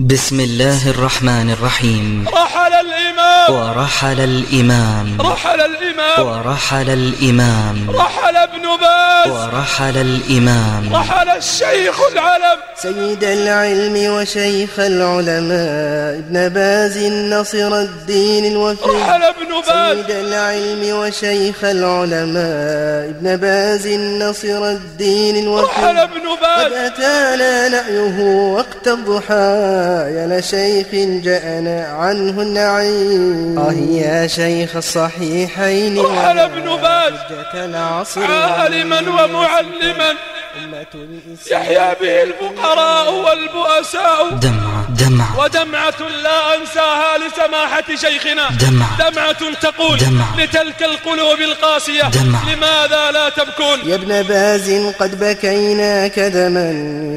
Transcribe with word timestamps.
بسم 0.00 0.40
الله 0.40 0.90
الرحمن 0.90 1.50
الرحيم. 1.50 2.24
رحل 2.28 2.72
الإمام. 2.72 3.54
ورحل 3.54 4.20
الإمام. 4.20 5.20
رحل 5.20 5.60
الإمام. 5.60 6.28
ورحل 6.28 6.90
الإمام. 6.90 7.90
رحل 7.90 8.36
ابن 8.36 8.62
باز. 8.80 9.32
ورحل 9.32 9.96
الإمام. 9.96 10.96
رحل 10.96 11.28
الشيخ 11.28 12.00
العلم. 12.12 12.58
سيد 12.76 13.24
العلم 13.24 14.14
وشيخ 14.14 14.80
العلماء. 14.80 16.18
ابن 16.18 16.48
باز 16.48 16.98
نصر 17.32 17.80
الدين 17.80 18.44
الوفي 18.44 18.84
رحل 18.84 19.22
ابن 19.22 19.60
باز. 19.68 19.96
سيد 19.96 20.10
العلم 20.10 20.96
وشيخ 20.96 21.64
العلماء. 21.64 23.08
ابن 23.08 23.36
باز 23.36 23.88
نصر 23.88 24.70
الدين 24.70 25.36
الوفي 25.36 25.66
رحل 25.66 25.98
ابن 25.98 26.28
قد 26.28 26.40
باز 26.40 26.72
أتانا 26.72 27.68
نأيه 27.68 28.20
وقت 28.52 28.88
الضحى. 28.88 29.85
يا 29.86 30.40
لشيخ 30.40 30.86
جاءنا 31.24 31.86
عنه 31.86 32.42
النعيم. 32.42 33.58
آه 33.58 33.72
يا 33.72 34.26
شيخ 34.26 34.76
الصحيحين. 34.76 35.98
رحل 35.98 36.38
ابن 36.38 36.64
باز. 36.64 37.12
عالما 38.24 39.00
ومعلما. 39.00 40.35
يحيا 41.50 41.96
به 42.00 42.22
الفقراء 42.22 43.12
والبؤساء. 43.14 44.30
دمعة 44.30 44.86
دمعة. 44.88 45.40
ودمعة 45.40 46.00
لا 46.22 46.56
أنساها 46.56 47.18
لسماحة 47.18 47.84
شيخنا. 47.94 48.50
دمعة. 48.50 49.10
دمعة 49.10 49.52
تقول 49.60 49.98
دمعة. 49.98 50.40
لتلك 50.40 50.82
القلوب 50.82 51.40
القاسية. 51.40 52.02
دمعة. 52.02 52.54
لماذا 52.54 53.10
لا 53.10 53.28
تبكون؟ 53.28 53.90
يا 53.90 53.94
ابن 53.94 54.22
باز 54.22 54.70
قد 55.00 55.20
بكيناك 55.20 56.18
دما 56.18 56.70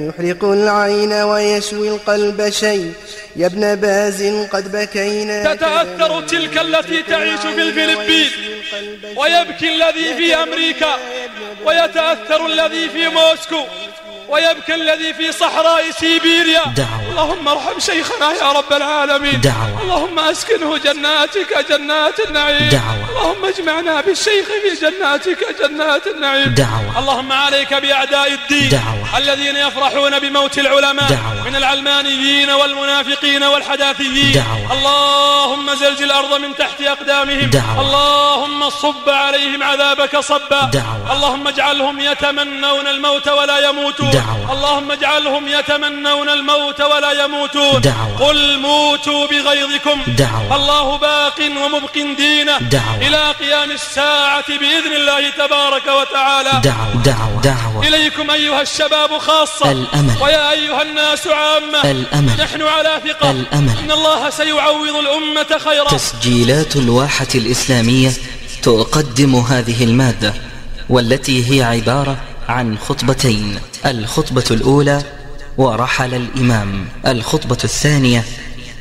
يحرق 0.09 0.43
العين 0.43 1.13
ويشوي 1.13 1.89
القلب 1.89 2.49
شيء. 2.49 2.93
يا 3.35 3.45
ابن 3.45 3.75
باز 3.75 4.23
قد 4.51 4.71
بكيناك 4.71 5.57
تتأثر 5.57 6.21
تلك 6.21 6.57
التي 6.57 7.03
تعيش 7.03 7.39
في 7.39 7.61
الفلبين. 7.61 8.29
ويبكي 9.15 9.69
الذي 9.75 10.13
في 10.17 10.35
أمريكا 10.35 10.95
ويتأثر 11.65 12.45
الذي 12.45 12.89
في 12.89 13.07
موسكو 13.07 13.63
ويبكي 14.29 14.75
الذي 14.75 15.13
في 15.13 15.31
صحراء 15.31 15.91
سيبيريا 15.91 16.63
دعوة. 16.65 17.09
اللهم 17.11 17.47
ارحم 17.47 17.79
شيخنا 17.79 18.31
يا 18.31 18.51
رب 18.51 18.73
العالمين 18.73 19.41
دعوة. 19.41 19.81
اللهم 19.81 20.19
اسكنه 20.19 20.77
جناتك 20.77 21.65
جنات 21.69 22.19
النعيم 22.27 22.69
دعوة. 22.69 23.09
اللهم 23.09 23.45
اجمعنا 23.45 24.01
بالشيخ 24.01 24.45
في 24.45 24.85
جناتك 24.85 25.39
جنات 25.61 26.07
النعيم 26.07 26.53
دعوة. 26.53 26.99
اللهم 26.99 27.31
عليك 27.31 27.73
بأعداء 27.73 28.33
الدين 28.33 28.69
دعوة. 28.69 29.17
الذين 29.17 29.55
يفرحون 29.55 30.19
بموت 30.19 30.59
العلماء 30.59 31.09
دعوة. 31.09 31.43
من 31.49 31.55
العلمانيين 31.55 32.49
والمنافقين 32.49 33.43
والحداثيين 33.43 34.31
دعوة. 34.31 34.73
اللهم 34.73 35.75
زلزل 35.75 36.05
الأرض 36.05 36.33
من 36.33 36.55
تحت 36.55 36.81
أقدامهم 36.81 37.49
دعوة. 37.49 37.81
اللهم 37.81 38.69
صب 38.69 39.09
عليهم 39.09 39.63
عذابك 39.63 40.19
صبا 40.19 40.61
دعوة. 40.73 41.13
اللهم 41.13 41.47
اجعلهم 41.47 41.99
يتمنون 41.99 42.87
الموت 42.87 43.27
ولا 43.27 43.69
يموتون 43.69 44.11
دعوة. 44.19 44.53
اللهم 44.53 44.91
اجعلهم 44.91 45.47
يتمنون 45.47 46.29
الموت 46.29 46.81
ولا 46.81 47.11
يموتون 47.23 47.81
دعوة. 47.81 48.27
قل 48.27 48.59
موتوا 48.59 49.27
بغيظكم 49.27 49.97
دعوة. 50.17 50.55
الله 50.55 50.97
باق 50.97 51.39
ومبق 51.63 51.93
دينه 52.17 52.57
دعوة. 52.57 53.07
إلى 53.07 53.31
قيام 53.31 53.71
الساعة 53.71 54.47
بإذن 54.47 54.93
الله 54.99 55.29
تبارك 55.29 55.87
وتعالى 55.99 56.53
دعوة 56.63 56.95
دعوة 57.05 57.41
دعوة 57.43 57.87
إليكم 57.87 58.31
أيها 58.31 58.61
الشباب 58.61 59.17
خاصة 59.17 59.71
الأمل. 59.71 60.15
ويا 60.21 60.51
أيها 60.51 60.81
الناس 60.81 61.27
عامة 61.27 61.91
الأمل. 61.91 62.35
نحن 62.39 62.61
على 62.61 63.01
ثقة 63.07 63.31
الأمل. 63.31 63.75
إن 63.83 63.91
الله 63.91 64.29
سيعوض 64.29 64.95
الأمة 64.95 65.57
خيرا 65.65 65.89
تسجيلات 65.89 66.75
الواحة 66.75 67.27
الإسلامية 67.35 68.11
تقدم 68.63 69.35
هذه 69.35 69.83
المادة 69.83 70.33
والتي 70.89 71.37
هي 71.51 71.63
عبارة 71.63 72.17
عن 72.49 72.77
خطبتين 72.77 73.59
الخطبة 73.85 74.43
الأولى 74.51 75.03
ورحل 75.57 76.13
الإمام 76.13 76.89
الخطبة 77.07 77.57
الثانية 77.63 78.23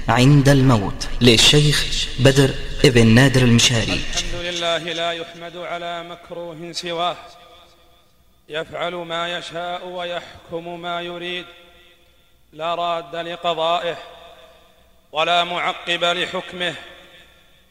عند 0.08 0.48
الموت 0.48 1.08
للشيخ 1.20 2.08
بدر 2.18 2.50
ابن 2.84 3.06
نادر 3.06 3.42
المشاري. 3.42 3.92
الحمد 3.92 4.34
لله 4.34 4.78
لا 4.78 5.12
يحمد 5.12 5.56
على 5.56 6.02
مكروه 6.02 6.72
سواه 6.72 7.16
يفعل 8.48 8.94
ما 8.94 9.38
يشاء 9.38 9.88
ويحكم 9.88 10.80
ما 10.80 11.00
يريد 11.00 11.44
لا 12.52 12.74
راد 12.74 13.16
لقضائه 13.16 13.96
ولا 15.12 15.44
معقب 15.44 16.04
لحكمه 16.04 16.74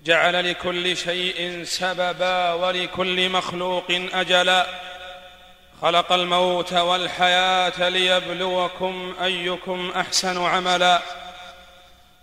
جعل 0.05 0.51
لكل 0.51 0.97
شيء 0.97 1.63
سببا 1.63 2.53
ولكل 2.53 3.29
مخلوق 3.29 3.85
أجلا. 4.13 4.67
خلق 5.81 6.11
الموت 6.11 6.73
والحياة 6.73 7.89
ليبلوكم 7.89 9.15
أيكم 9.23 9.91
أحسن 9.95 10.45
عملا. 10.45 11.01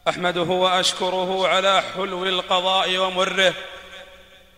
أحمده 0.08 0.42
وأشكره 0.42 1.48
على 1.48 1.82
حلو 1.96 2.24
القضاء 2.24 2.96
ومره. 2.96 3.54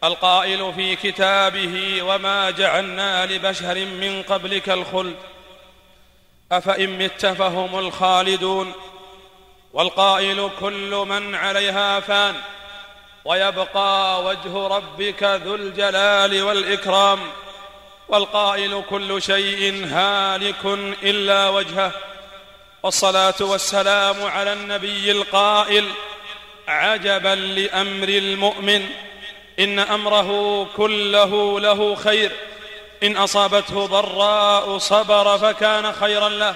القائل 0.05 0.73
في 0.77 0.97
كتابه 0.97 2.03
وما 2.03 2.51
جعلنا 2.51 3.27
لبشر 3.27 3.75
من 3.75 4.23
قبلك 4.23 4.69
الخلد. 4.69 5.17
أفإن 6.53 7.05
مت 7.05 7.27
فهم 7.27 7.79
الخالدون. 7.79 8.73
والقائل 9.73 10.51
كل 10.61 11.05
من 11.09 11.35
عليها 11.35 12.01
فان. 12.01 12.35
ويبقى 13.25 14.25
وجه 14.25 14.67
ربك 14.67 15.23
ذو 15.23 15.55
الجلال 15.55 16.43
والإكرام. 16.43 17.19
والقائل 18.09 18.83
كل 18.91 19.23
شيء 19.23 19.87
هالك 19.87 20.65
إلا 21.03 21.49
وجهه 21.49 21.93
والصلاة 22.83 23.35
والسلام 23.41 24.25
على 24.25 24.53
النبي 24.53 25.11
القائل 25.11 25.85
عجبا 26.69 27.35
لأمر 27.35 28.09
المؤمن 28.09 28.87
إن 29.59 29.79
أمره 29.79 30.65
كله 30.77 31.61
له 31.61 31.95
خير 31.95 32.33
إن 33.03 33.17
أصابته 33.17 33.87
ضراء 33.87 34.79
صبر 34.79 35.39
فكان 35.39 35.93
خيرا 35.93 36.29
له 36.29 36.55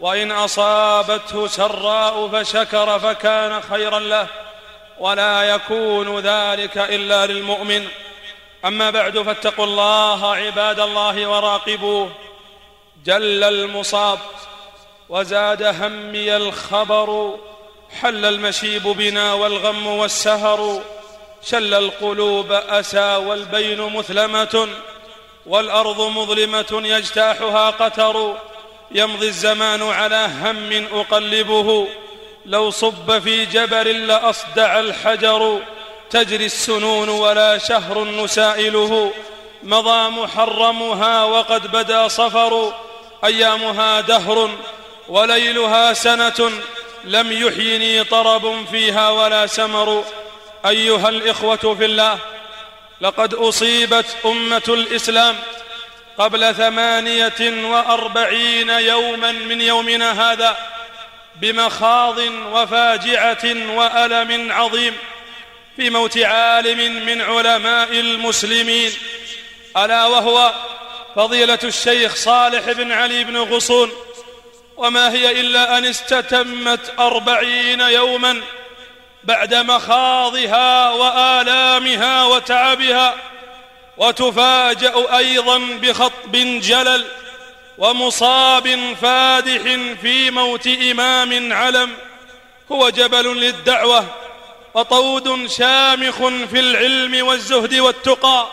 وإن 0.00 0.32
أصابته 0.32 1.46
سراء 1.46 2.28
فشكر 2.28 2.98
فكان 2.98 3.60
خيرا 3.60 3.98
له 3.98 4.26
ولا 4.98 5.42
يكون 5.42 6.18
ذلك 6.18 6.78
إلا 6.78 7.26
للمؤمن. 7.26 7.88
أما 8.64 8.90
بعد 8.90 9.18
فاتقوا 9.18 9.64
الله 9.64 10.34
عباد 10.34 10.80
الله 10.80 11.26
وراقبوه. 11.26 12.10
جل 13.04 13.44
المصاب 13.44 14.18
وزاد 15.08 15.62
همي 15.62 16.36
الخبر. 16.36 17.38
حل 18.00 18.24
المشيب 18.24 18.82
بنا 18.82 19.32
والغم 19.34 19.86
والسهر. 19.86 20.82
شل 21.42 21.74
القلوب 21.74 22.52
أسى 22.52 23.16
والبين 23.16 23.80
مثلمة. 23.80 24.68
والأرض 25.46 26.00
مظلمة 26.00 26.82
يجتاحها 26.84 27.70
قتر. 27.70 28.36
يمضي 28.90 29.26
الزمان 29.26 29.82
على 29.82 30.30
هم 30.42 30.86
أقلبه. 30.92 31.88
لو 32.46 32.70
صب 32.70 33.18
في 33.18 33.44
جبل 33.44 34.06
لأصدع 34.06 34.80
الحجر. 34.80 35.60
تجري 36.14 36.46
السنون 36.46 37.08
ولا 37.08 37.58
شهر 37.58 38.04
نسائله. 38.04 39.12
مضى 39.62 40.08
محرمها 40.08 41.24
وقد 41.24 41.72
بدا 41.72 42.08
صفر. 42.08 42.74
أيامها 43.24 44.00
دهر 44.00 44.50
وليلها 45.08 45.92
سنة. 45.92 46.50
لم 47.04 47.32
يحيني 47.32 48.04
طرب 48.04 48.66
فيها 48.70 49.10
ولا 49.10 49.46
سمر. 49.46 50.04
أيها 50.66 51.08
الإخوة 51.08 51.74
في 51.78 51.84
الله 51.84 52.18
لقد 53.00 53.34
أصيبت 53.34 54.16
أمة 54.24 54.62
الإسلام 54.68 55.36
قبل 56.18 56.54
ثمانية 56.54 57.66
وأربعين 57.70 58.70
يوما 58.70 59.32
من 59.32 59.60
يومنا 59.60 60.32
هذا 60.32 60.56
بمخاض 61.36 62.18
وفاجعة 62.52 63.44
وألم 63.76 64.52
عظيم. 64.52 64.94
في 65.76 65.90
موت 65.90 66.18
عالم 66.18 67.06
من 67.06 67.20
علماء 67.20 67.92
المسلمين 67.92 68.92
ألا 69.76 70.06
وهو 70.06 70.52
فضيلة 71.16 71.58
الشيخ 71.64 72.14
صالح 72.14 72.72
بن 72.72 72.92
علي 72.92 73.24
بن 73.24 73.36
غصون 73.36 73.90
وما 74.76 75.12
هي 75.12 75.40
إلا 75.40 75.78
أن 75.78 75.84
استتمت 75.84 76.92
أربعين 76.98 77.80
يوما 77.80 78.40
بعد 79.24 79.54
مخاضها 79.54 80.90
وآلامها 80.90 82.24
وتعبها 82.24 83.14
وتفاجأ 83.96 85.16
أيضا 85.16 85.58
بخطب 85.58 86.32
جلل 86.60 87.04
ومصاب 87.78 88.94
فادح 89.02 89.62
في 90.02 90.30
موت 90.30 90.66
إمام 90.66 91.52
علم 91.52 91.90
هو 92.72 92.88
جبل 92.88 93.36
للدعوة 93.36 94.23
وطود 94.74 95.46
شامخ 95.46 96.16
في 96.50 96.60
العلم 96.60 97.26
والزهد 97.26 97.74
والتقى. 97.74 98.48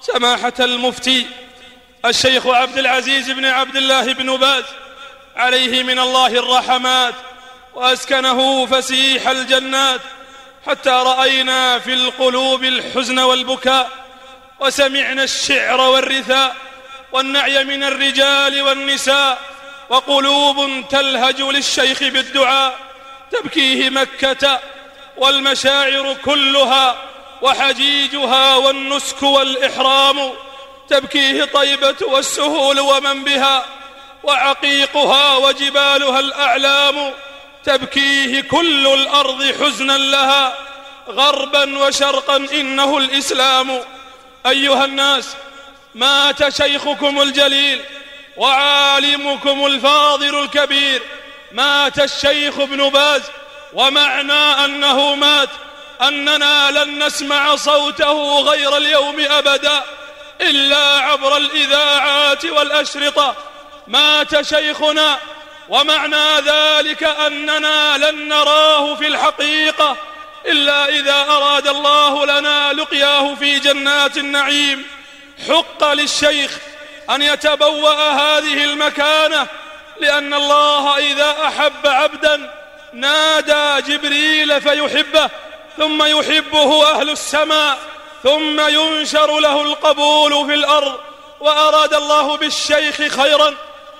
سماحة 0.00 0.52
المفتي 0.60 1.26
الشيخ 2.04 2.46
عبد 2.46 2.78
العزيز 2.78 3.30
بن 3.30 3.44
عبد 3.44 3.76
الله 3.76 4.12
بن 4.12 4.36
باز 4.36 4.64
عليه 5.36 5.82
من 5.82 5.98
الله 5.98 6.26
الرحمات 6.26 7.14
وأسكنه 7.74 8.66
فسيح 8.66 9.28
الجنات. 9.28 10.00
حتى 10.66 10.90
رأينا 10.90 11.78
في 11.78 11.94
القلوب 11.94 12.64
الحزن 12.64 13.18
والبكاء 13.18 13.90
وسمعنا 14.60 15.22
الشعر 15.22 15.80
والرثاء 15.80 16.56
والنعي 17.12 17.64
من 17.64 17.82
الرجال 17.84 18.62
والنساء 18.62 19.40
وقلوب 19.88 20.84
تلهج 20.90 21.42
للشيخ 21.42 22.02
بالدعاء. 22.02 22.78
تبكيه 23.32 23.90
مكة 23.90 24.60
والمشاعر 25.16 26.16
كلها 26.24 26.96
وحجيجها 27.42 28.56
والنسك 28.56 29.22
والإحرام 29.22 30.30
تبكيه 30.88 31.44
طيبة 31.44 31.96
والسهول 32.02 32.80
ومن 32.80 33.24
بها 33.24 33.64
وعقيقها 34.22 35.36
وجبالها 35.36 36.20
الأعلام 36.20 37.12
تبكيه 37.64 38.40
كل 38.40 38.86
الأرض 38.86 39.44
حزنا 39.60 39.98
لها 39.98 40.56
غربا 41.08 41.78
وشرقا 41.78 42.36
إنه 42.36 42.98
الإسلام 42.98 43.80
أيها 44.46 44.84
الناس 44.84 45.34
مات 45.94 46.48
شيخكم 46.56 47.22
الجليل 47.22 47.80
وعالمكم 48.36 49.66
الفاضل 49.66 50.38
الكبير 50.42 51.02
مات 51.52 51.98
الشيخ 51.98 52.58
ابن 52.60 52.88
باز 52.88 53.22
ومعنى 53.72 54.64
أنه 54.64 55.14
مات 55.14 55.48
أننا 56.02 56.70
لن 56.70 57.06
نسمع 57.06 57.56
صوته 57.56 58.40
غير 58.40 58.76
اليوم 58.76 59.20
أبدا 59.20 59.82
إلا 60.40 60.86
عبر 60.98 61.36
الإذاعات 61.36 62.44
والأشرطة. 62.44 63.34
مات 63.86 64.42
شيخنا 64.42 65.18
ومعنى 65.68 66.40
ذلك 66.40 67.02
أننا 67.02 67.98
لن 67.98 68.28
نراه 68.28 68.94
في 68.94 69.06
الحقيقة 69.06 69.96
إلا 70.46 70.88
إذا 70.88 71.26
أراد 71.28 71.68
الله 71.68 72.26
لنا 72.26 72.72
لقياه 72.72 73.34
في 73.34 73.58
جنات 73.58 74.16
النعيم. 74.16 74.86
حق 75.48 75.92
للشيخ 75.92 76.58
أن 77.10 77.22
يتبوأ 77.22 78.10
هذه 78.10 78.64
المكانة 78.64 79.46
لأن 80.00 80.34
الله 80.34 80.98
إذا 80.98 81.36
أحب 81.46 81.86
عبدا 81.86 82.50
نادى 82.96 83.92
جبريل 83.92 84.60
فيحبه 84.60 85.30
ثم 85.76 86.02
يحبه 86.02 86.90
أهل 86.90 87.10
السماء 87.10 87.78
ثم 88.22 88.68
ينشر 88.68 89.38
له 89.40 89.62
القبول 89.62 90.46
في 90.46 90.54
الأرض 90.54 91.00
وأراد 91.40 91.94
الله 91.94 92.36
بالشيخ 92.36 92.96
خيرا 92.96 93.54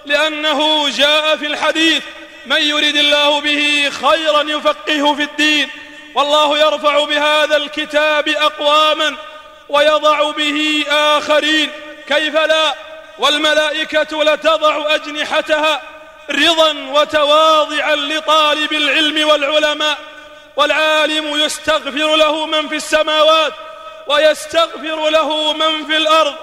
لأنه 0.06 0.88
جاء 0.88 1.36
في 1.36 1.46
الحديث 1.46 2.02
من 2.46 2.62
يريد 2.62 2.96
الله 2.96 3.40
به 3.40 3.90
خيرا 3.90 4.42
يفقهه 4.42 5.14
في 5.14 5.22
الدين 5.22 5.70
والله 6.14 6.58
يرفع 6.58 7.04
بهذا 7.04 7.56
الكتاب 7.56 8.28
أقواما 8.28 9.16
ويضع 9.68 10.30
به 10.30 10.84
آخرين 10.90 11.70
كيف 12.08 12.34
لا؟ 12.34 12.74
والملائكة 13.18 14.24
لتضع 14.24 14.94
أجنحتها 14.94 15.82
رضا 16.30 16.72
وتواضعا 16.72 17.94
لطالب 17.94 18.72
العلم 18.72 19.28
والعلماء 19.28 19.98
والعالم 20.56 21.40
يستغفر 21.40 22.16
له 22.16 22.46
من 22.46 22.68
في 22.68 22.76
السماوات 22.76 23.52
ويستغفر 24.06 25.08
له 25.08 25.52
من 25.52 25.86
في 25.86 25.96
الأرض 25.96 26.34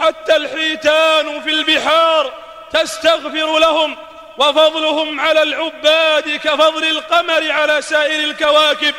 حتى 0.00 0.36
الحيتان 0.36 1.42
في 1.42 1.50
البحار 1.50 2.32
تستغفر 2.72 3.58
لهم 3.58 3.96
وفضلهم 4.38 5.20
على 5.20 5.42
العباد 5.42 6.40
كفضل 6.44 6.84
القمر 6.84 7.52
على 7.52 7.82
سائر 7.82 8.24
الكواكب. 8.24 8.94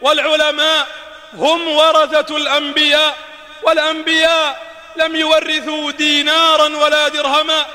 والعلماء 0.00 0.86
هم 1.34 1.68
ورثة 1.68 2.36
الأنبياء 2.36 3.16
والأنبياء 3.62 4.62
لم 4.96 5.16
يورثوا 5.16 5.90
دينارا 5.92 6.76
ولا 6.76 7.08
درهما 7.08 7.66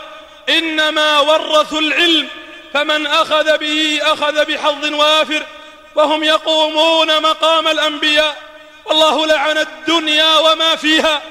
إنما 0.50 1.20
ورثوا 1.20 1.80
العلم 1.80 2.28
فمن 2.74 3.08
أخذ 3.08 3.58
به 3.58 4.00
أخذ 4.04 4.46
بحظ 4.46 4.94
وافر 4.94 5.44
وهم 5.96 6.24
يقومون 6.24 7.22
مقام 7.22 7.68
الأنبياء. 7.68 8.38
والله 8.86 9.26
لعن 9.26 9.58
الدنيا 9.58 10.38
وما 10.38 10.76
فيها 10.76 11.22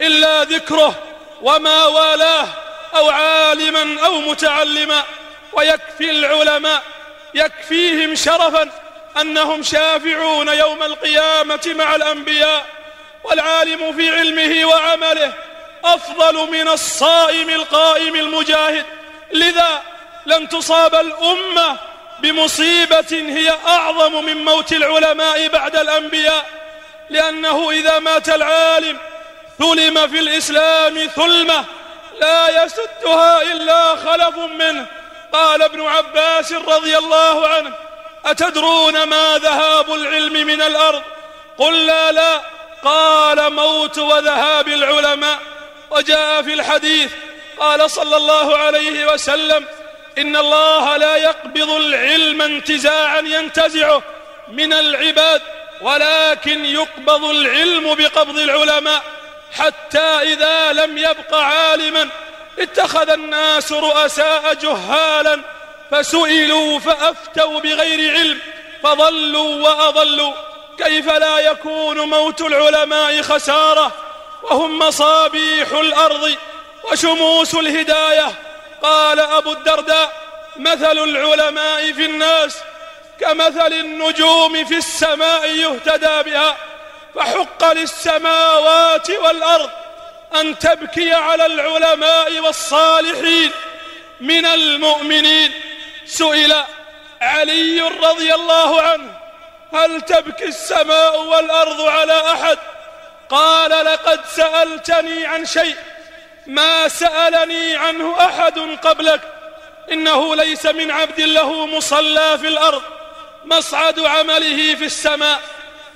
إلا 0.00 0.44
ذكره 0.44 0.94
وما 1.42 1.84
والاه 1.84 2.46
أو 2.94 3.10
عالما 3.10 4.04
أو 4.04 4.20
متعلما. 4.20 5.04
ويكفي 5.52 6.10
العلماء 6.10 6.82
يكفيهم 7.34 8.14
شرفا 8.14 8.70
أنهم 9.20 9.62
شافعون 9.62 10.48
يوم 10.48 10.82
القيامة 10.82 11.74
مع 11.78 11.94
الأنبياء. 11.94 12.66
والعالم 13.24 13.96
في 13.96 14.10
علمه 14.10 14.64
وعمله 14.64 15.32
أفضل 15.84 16.50
من 16.50 16.68
الصائم 16.68 17.50
القائم 17.50 18.14
المجاهد. 18.14 18.86
لذا 19.32 19.82
لن 20.26 20.48
تصاب 20.48 20.94
الأمة 20.94 21.76
بمصيبة 22.20 23.06
هي 23.12 23.54
أعظم 23.66 24.24
من 24.24 24.44
موت 24.44 24.72
العلماء 24.72 25.48
بعد 25.48 25.76
الأنبياء. 25.76 26.46
لأنه 27.10 27.70
إذا 27.70 27.98
مات 27.98 28.28
العالم 28.28 28.98
ثلم 29.58 30.08
في 30.08 30.18
الإسلام 30.18 31.06
ثلمة 31.06 31.64
لا 32.20 32.64
يسدها 32.64 33.42
إلا 33.42 33.96
خلف 33.96 34.38
منه. 34.38 34.86
قال 35.32 35.62
ابن 35.62 35.86
عباس 35.86 36.52
رضي 36.52 36.98
الله 36.98 37.48
عنه 37.48 37.72
أتدرون 38.26 39.02
ما 39.02 39.38
ذهاب 39.38 39.94
العلم 39.94 40.32
من 40.32 40.62
الأرض؟ 40.62 41.02
قلنا 41.58 42.12
لا. 42.12 42.40
قال 42.84 43.52
موت 43.52 43.98
وذهاب 43.98 44.68
العلماء. 44.68 45.38
وجاء 45.90 46.42
في 46.42 46.54
الحديث 46.54 47.10
قال 47.58 47.90
صلى 47.90 48.16
الله 48.16 48.56
عليه 48.56 49.12
وسلم 49.12 49.64
إن 50.18 50.36
الله 50.36 50.96
لا 50.96 51.16
يقبض 51.16 51.70
العلم 51.70 52.42
انتزاعا 52.42 53.20
ينتزعه 53.20 54.02
من 54.48 54.72
العباد 54.72 55.42
ولكن 55.80 56.64
يقبض 56.64 57.24
العلم 57.24 57.94
بقبض 57.94 58.38
العلماء 58.38 59.02
حتى 59.52 59.98
إذا 59.98 60.72
لم 60.72 60.98
يبق 60.98 61.34
عالما 61.34 62.08
اتخذ 62.58 63.10
الناس 63.10 63.72
رؤساء 63.72 64.54
جهالا 64.54 65.40
فسئلوا 65.90 66.78
فأفتوا 66.78 67.60
بغير 67.60 68.16
علم 68.16 68.38
فضلوا 68.82 69.68
وأضلوا 69.68 70.32
كيف 70.78 71.08
لا 71.08 71.38
يكون 71.38 71.98
موت 71.98 72.40
العلماء 72.40 73.22
خسارة؟ 73.22 74.07
وهم 74.50 74.78
مصابيح 74.78 75.72
الأرض 75.72 76.34
وشموس 76.84 77.54
الهداية. 77.54 78.32
قال 78.82 79.20
أبو 79.20 79.52
الدرداء 79.52 80.12
مثل 80.56 80.98
العلماء 80.98 81.92
في 81.92 82.04
الناس 82.04 82.58
كمثل 83.20 83.72
النجوم 83.72 84.64
في 84.64 84.76
السماء 84.76 85.46
يهتدى 85.50 86.30
بها 86.30 86.56
فحق 87.14 87.72
للسماوات 87.72 89.10
والأرض 89.10 89.70
أن 90.34 90.58
تبكي 90.58 91.12
على 91.12 91.46
العلماء 91.46 92.40
والصالحين. 92.40 93.50
من 94.20 94.46
المؤمنين 94.46 95.52
سئل 96.06 96.64
علي 97.20 97.80
رضي 97.80 98.34
الله 98.34 98.82
عنه 98.82 99.12
هل 99.72 100.00
تبكي 100.00 100.44
السماء 100.44 101.20
والأرض 101.20 101.80
على 101.80 102.32
أحد؟ 102.32 102.58
قال 103.30 103.70
لقد 103.84 104.20
سألتني 104.26 105.26
عن 105.26 105.46
شيء 105.46 105.76
ما 106.46 106.88
سألني 106.88 107.76
عنه 107.76 108.16
أحد 108.20 108.58
قبلك. 108.58 109.20
إنه 109.92 110.36
ليس 110.36 110.66
من 110.66 110.90
عبد 110.90 111.20
له 111.20 111.66
مصلى 111.66 112.38
في 112.38 112.48
الأرض 112.48 112.82
مصعد 113.44 114.00
عمله 114.00 114.74
في 114.74 114.84
السماء. 114.84 115.40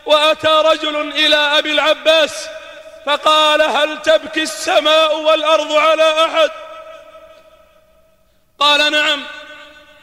وأتى 0.06 0.62
رجل 0.64 1.10
إلى 1.10 1.36
أبي 1.36 1.72
العباس 1.72 2.48
فقال 3.06 3.62
هل 3.62 4.02
تبكي 4.02 4.42
السماء 4.42 5.16
والأرض 5.16 5.72
على 5.72 6.24
أحد؟ 6.24 6.50
قال 8.58 8.92
نعم. 8.92 9.22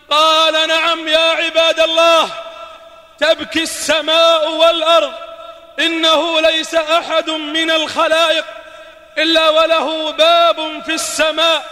قال 0.09 0.67
نعم 0.67 1.07
يا 1.07 1.19
عباد 1.19 1.79
الله 1.79 2.29
تبكي 3.19 3.63
السماء 3.63 4.51
والأرض. 4.51 5.28
إنه 5.79 6.41
ليس 6.41 6.75
أحد 6.75 7.29
من 7.29 7.71
الخلائق 7.71 8.45
إلا 9.17 9.50
وله 9.50 10.12
باب 10.12 10.83
في 10.86 10.93
السماء 10.93 11.65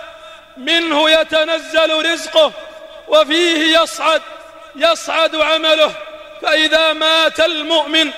منه 0.58 1.10
يتنزل 1.10 2.12
رزقه 2.12 2.52
وفيه 3.08 3.80
يصعد 3.80 4.22
يصعد 4.76 5.36
عمله 5.36 5.94
فإذا 6.42 6.94
مات 6.94 7.40
المؤمن 7.40 8.12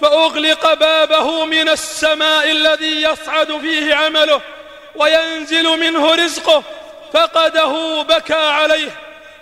فأغلق 0.00 0.74
بابه 0.74 1.44
من 1.44 1.68
السماء 1.68 2.50
الذي 2.50 3.02
يصعد 3.02 3.58
فيه 3.60 3.94
عمله 3.94 4.40
وينزل 4.94 5.64
منه 5.64 6.14
رزقه 6.14 6.62
فقده 7.12 8.02
بكى 8.02 8.34
عليه 8.34 8.90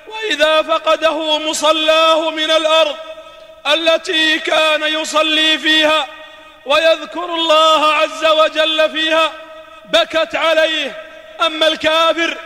وإذا 0.09 0.63
فقده 0.63 1.39
مصلاه 1.39 2.31
من 2.31 2.51
الأرض 2.51 2.97
التي 3.67 4.39
كان 4.39 4.83
يصلي 4.83 5.59
فيها 5.59 6.07
ويذكر 6.67 7.25
الله 7.25 7.93
عز 7.93 8.25
وجل 8.25 8.91
فيها 8.91 9.33
بكت 9.85 10.37
عليه. 10.37 11.05
أما 11.47 11.67
الكافر 11.67 12.37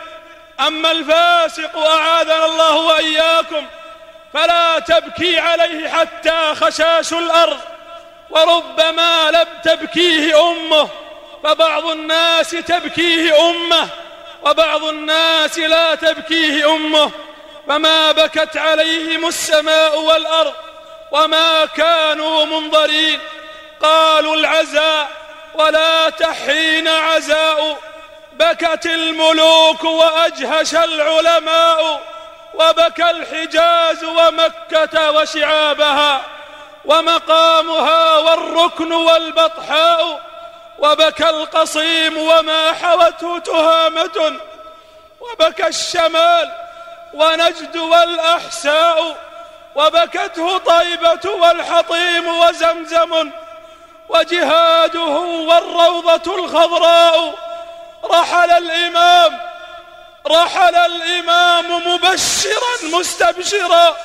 أما 0.61 0.91
الفاسق 0.91 1.77
أعاذنا 1.79 2.45
الله 2.45 2.77
وإياكم. 2.77 3.67
فلا 4.35 4.79
تبكي 4.79 5.39
عليه 5.39 5.89
حتى 5.89 6.55
خشاش 6.55 7.13
الأرض. 7.13 7.61
وربما 8.31 9.31
لم 9.31 9.47
تبكيه 9.65 10.51
أمه 10.51 10.89
فبعض 11.45 11.87
الناس 11.87 12.51
تبكيه 12.51 13.51
أمه 13.51 13.89
وبعض 14.43 14.85
الناس 14.85 15.59
لا 15.59 15.95
تبكيه 15.95 16.75
أمه. 16.75 17.11
فما 17.69 18.13
بكت 18.13 18.57
عليهم 18.57 19.29
السماء 19.29 20.01
والأرض. 20.01 20.55
وما 21.13 21.65
كانوا 21.65 22.45
منظرين. 22.45 23.21
قالوا 23.83 24.37
العزاء 24.37 25.09
ولا 25.55 26.11
تحين 26.11 26.89
عزاء. 26.89 27.79
بكت 28.33 28.87
الملوك 28.87 29.85
وأجهش 29.85 30.75
العلماء. 30.75 32.01
وبكى 32.55 33.11
الحجاز 33.11 34.05
ومكة 34.05 35.11
وشعابها. 35.11 36.21
ومقامها 36.85 38.19
والركن 38.19 38.93
والبطحاء. 38.93 40.21
وبكى 40.79 41.31
القصيم 41.31 42.19
وما 42.19 42.73
حوته 42.73 43.39
تهامة. 43.39 44.37
وبكى 45.21 45.67
الشمال 45.67 46.53
ونجد 47.15 47.77
والأحساء. 47.77 49.32
وبكته 49.75 50.59
طيبة 50.59 51.31
والحطيم 51.31 52.27
وزمزم 52.29 53.31
وجهاده 54.09 55.05
والروضة 55.49 56.45
الخضراء. 56.45 57.53
رحل 58.05 58.51
الإمام 58.51 59.41
رحل 60.27 60.75
الإمام 60.75 61.89
مبشرا 61.89 62.99
مستبشرا. 62.99 63.97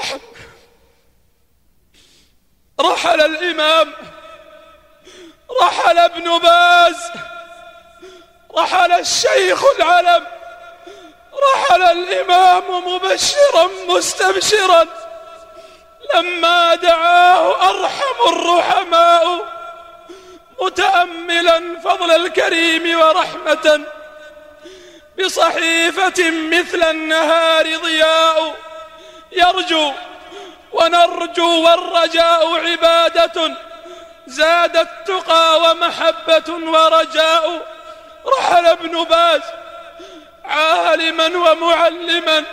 رحل 0.00 0.20
رحل 2.80 3.20
الإمام 3.20 3.94
رحل 5.62 5.98
ابن 5.98 6.38
باز. 6.38 7.29
رحل 8.56 8.92
الشيخ 8.92 9.64
العلم 9.78 10.26
رحل 11.54 11.82
الإمام 11.82 12.64
مبشرا 12.88 13.68
مستبشرا 13.88 14.86
لما 16.14 16.74
دعاه 16.74 17.70
أرحم 17.70 18.28
الرحماء 18.28 19.44
متأملا 20.62 21.80
فضل 21.84 22.10
الكريم 22.10 23.00
ورحمة 23.00 23.80
بصحيفة 25.18 26.30
مثل 26.30 26.82
النهار 26.82 27.76
ضياء 27.76 28.56
يرجو 29.32 29.92
ونرجو 30.72 31.62
والرجاء 31.64 32.60
عبادة 32.70 33.56
زاد 34.26 34.76
التقى 34.76 35.60
ومحبة 35.60 36.48
ورجاء. 36.48 37.66
رحل 38.26 38.66
ابن 38.66 39.04
باز 39.04 39.42
عالما 40.44 41.26
ومعلما 41.26 42.44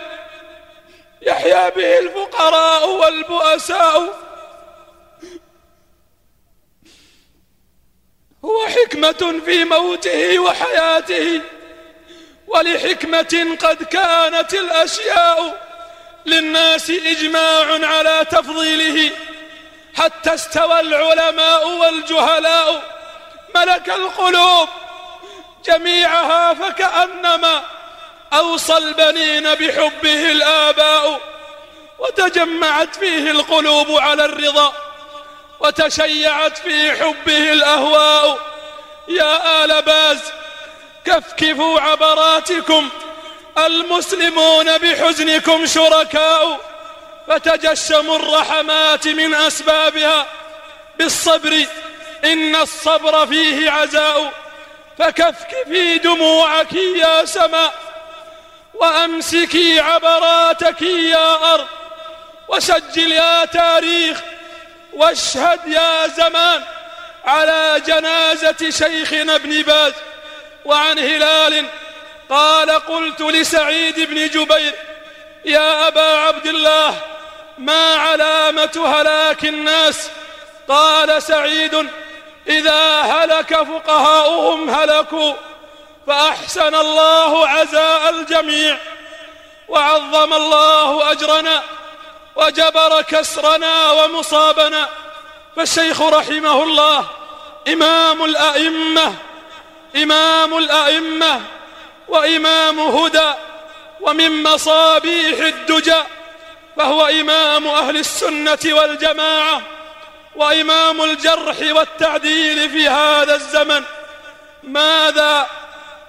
يحيا 1.22 1.68
به 1.68 1.98
الفقراء 1.98 2.88
والبؤساء. 2.88 4.28
هو 8.44 8.66
حكمة 8.66 9.40
في 9.44 9.64
موته 9.64 10.38
وحياته 10.38 11.40
ولحكمة 12.46 13.56
قد 13.60 13.82
كانت 13.82 14.54
الأشياء 14.54 15.68
للناس 16.26 16.90
إجماع 16.90 17.86
على 17.86 18.26
تفضيله. 18.30 19.10
حتى 19.96 20.34
استوى 20.34 20.80
العلماء 20.80 21.68
والجهلاء 21.68 22.82
ملك 23.54 23.88
القلوب. 23.88 24.68
جميعها 25.64 26.54
فكأنما 26.54 27.62
أوصى 28.32 28.76
البنين 28.76 29.54
بحبه 29.54 30.30
الآباء 30.32 31.20
وتجمعت 31.98 32.96
فيه 32.96 33.30
القلوب 33.30 33.90
على 33.90 34.24
الرضا 34.24 34.72
وتشيعت 35.60 36.58
في 36.58 36.92
حبه 36.92 37.52
الأهواء. 37.52 38.38
يا 39.08 39.64
آل 39.64 39.82
باز 39.82 40.18
كفكفوا 41.04 41.80
عبراتكم 41.80 42.88
المسلمون 43.58 44.78
بحزنكم 44.78 45.66
شركاء 45.66 46.60
فتجشموا 47.28 48.16
الرحمات 48.16 49.08
من 49.08 49.34
أسبابها 49.34 50.26
بالصبر 50.98 51.66
إن 52.24 52.56
الصبر 52.56 53.26
فيه 53.26 53.70
عزاء. 53.70 54.32
فكفكفي 54.98 55.98
دموعك 55.98 56.72
يا 56.72 57.24
سماء 57.24 57.74
وأمسكي 58.74 59.80
عبراتك 59.80 60.82
يا 60.82 61.54
أرض 61.54 61.66
وسجل 62.48 63.12
يا 63.12 63.44
تاريخ 63.44 64.20
واشهد 64.92 65.60
يا 65.66 66.06
زمان 66.06 66.62
على 67.24 67.82
جنازة 67.86 68.70
شيخنا 68.70 69.34
ابن 69.34 69.62
باز 69.62 69.92
وعن 70.64 70.98
هلال 70.98 71.64
قال 72.30 72.70
قلت 72.70 73.20
لسعيد 73.20 74.00
بن 74.00 74.28
جبير 74.28 74.74
يا 75.44 75.88
أبا 75.88 76.16
عبد 76.16 76.46
الله 76.46 76.94
ما 77.58 77.94
علامة 77.94 78.84
هلاك 78.86 79.44
الناس؟ 79.44 80.10
قال 80.68 81.22
سعيد 81.22 81.88
إذا 82.48 83.00
هلك 83.00 83.54
فقهاؤهم 83.54 84.70
هلكوا 84.70 85.34
فأحسن 86.06 86.74
الله 86.74 87.48
عزاء 87.48 88.10
الجميع 88.10 88.78
وعظم 89.68 90.34
الله 90.34 91.12
أجرنا 91.12 91.62
وجبر 92.36 93.02
كسرنا 93.02 93.90
ومصابنا. 93.90 94.88
فالشيخ 95.56 96.02
رحمه 96.02 96.62
الله 96.62 97.04
إمام 97.68 98.24
الأئمة 98.24 99.14
إمام 99.96 100.58
الأئمة 100.58 101.40
وإمام 102.08 102.80
هدى 102.80 103.32
ومن 104.00 104.42
مصابيح 104.42 105.38
الدجى 105.38 106.02
فهو 106.76 107.06
إمام 107.06 107.66
أهل 107.66 107.96
السنة 107.96 108.58
والجماعة. 108.64 109.62
وإمام 110.36 111.04
الجرح 111.04 111.56
والتعديل 111.60 112.70
في 112.70 112.88
هذا 112.88 113.34
الزمن 113.34 113.84
ماذا 114.62 115.46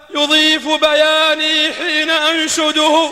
يضيف 0.10 0.68
بياني 0.68 1.74
حين 1.74 2.10
أنشده 2.10 3.12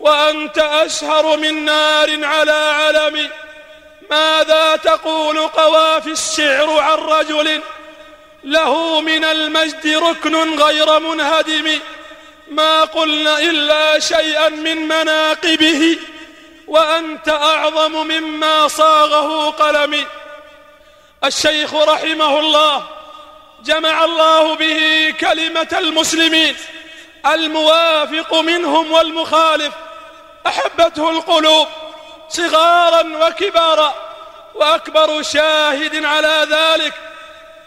وأنت 0.00 0.58
أشهر 0.58 1.36
من 1.36 1.64
نار 1.64 2.24
على 2.24 2.52
علم؟ 2.52 3.30
ماذا 4.10 4.76
تقول 4.76 5.38
قوافي 5.38 6.10
الشعر 6.10 6.78
عن 6.78 6.98
رجل 6.98 7.60
له 8.44 9.00
من 9.00 9.24
المجد 9.24 9.86
ركن 9.86 10.60
غير 10.60 10.98
منهدم؟ 10.98 11.80
ما 12.50 12.84
قلنا 12.84 13.38
إلا 13.38 13.98
شيئا 13.98 14.48
من 14.48 14.88
مناقبه 14.88 15.98
وأنت 16.66 17.28
أعظم 17.28 17.92
مما 17.92 18.68
صاغه 18.68 19.50
قلمي. 19.50 20.06
الشيخ 21.24 21.74
رحمه 21.74 22.38
الله 22.38 22.86
جمع 23.64 24.04
الله 24.04 24.54
به 24.54 25.14
كلمة 25.20 25.68
المسلمين 25.72 26.56
الموافق 27.26 28.34
منهم 28.34 28.92
والمخالف 28.92 29.74
أحبته 30.46 31.10
القلوب 31.10 31.68
صغارا 32.28 33.26
وكبارا 33.26 33.94
وأكبر 34.54 35.22
شاهد 35.22 36.04
على 36.04 36.46
ذلك 36.50 36.94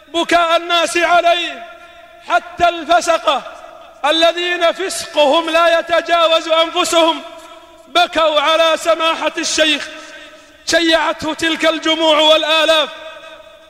بكاء 0.08 0.56
الناس 0.56 0.96
عليه 0.96 1.66
حتى 2.28 2.68
الفسقة 2.68 3.42
الذين 4.04 4.72
فسقهم 4.72 5.50
لا 5.50 5.78
يتجاوز 5.78 6.48
أنفسهم. 6.48 7.22
بكوا 7.94 8.40
على 8.40 8.76
سماحة 8.76 9.32
الشيخ 9.38 9.88
شيعته 10.66 11.34
تلك 11.34 11.66
الجموع 11.66 12.18
والآلاف 12.18 12.88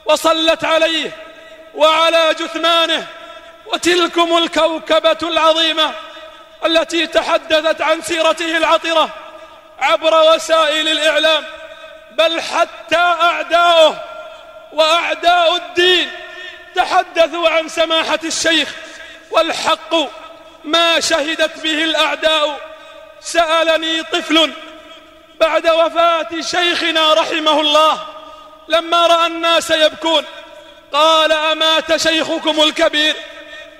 وصلت 0.05 0.63
عليه 0.63 1.11
وعلى 1.75 2.35
جثمانه 2.39 3.07
وتلكم 3.65 4.37
الكوكبة 4.37 5.17
العظيمة 5.23 5.93
التي 6.65 7.07
تحدثت 7.07 7.81
عن 7.81 8.01
سيرته 8.01 8.57
العطرة 8.57 9.09
عبر 9.79 10.33
وسائل 10.33 10.89
الإعلام 10.89 11.43
بل 12.11 12.41
حتى 12.41 12.97
أعداؤه 12.97 14.03
وأعداء 14.73 15.55
الدين 15.55 16.09
تحدثوا 16.75 17.49
عن 17.49 17.69
سماحة 17.69 18.19
الشيخ 18.23 18.75
والحق 19.31 19.95
ما 20.63 20.99
شهدت 20.99 21.59
به 21.59 21.83
الأعداء 21.83 22.70
سألني 23.21 24.03
طفل 24.03 24.53
بعد 25.39 25.67
وفاة 25.67 26.41
شيخنا 26.41 27.13
رحمه 27.13 27.61
الله 27.61 28.05
لما 28.67 29.07
رأى 29.07 29.27
الناس 29.27 29.71
يبكون. 29.71 30.25
قال 30.93 31.31
أمات 31.31 31.95
شيخكم 31.95 32.61
الكبير؟ 32.61 33.15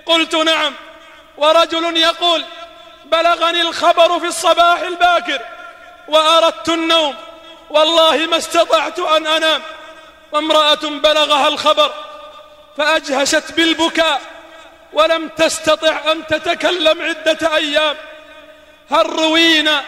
قلت 0.06 0.36
نعم. 0.36 0.74
ورجل 1.38 1.98
يقول 1.98 2.46
بلغني 3.06 3.62
الخبر 3.62 4.20
في 4.20 4.26
الصباح 4.26 4.80
الباكر 4.80 5.42
وأردت 6.08 6.70
النوم. 6.70 7.16
والله 7.70 8.18
ما 8.18 8.38
استطعت 8.38 9.00
أن 9.00 9.28
أنام. 9.28 9.62
وامرأة 10.32 10.76
بلغها 10.84 11.48
الخبر 11.48 11.94
فأجهشت 12.78 13.52
بالبكاء 13.52 14.22
ولم 14.94 15.28
تستطع 15.28 16.12
أن 16.12 16.28
تتكلم 16.28 17.02
عدة 17.02 17.56
أيام. 17.56 17.96
هل 18.92 19.06
روينا 19.06 19.84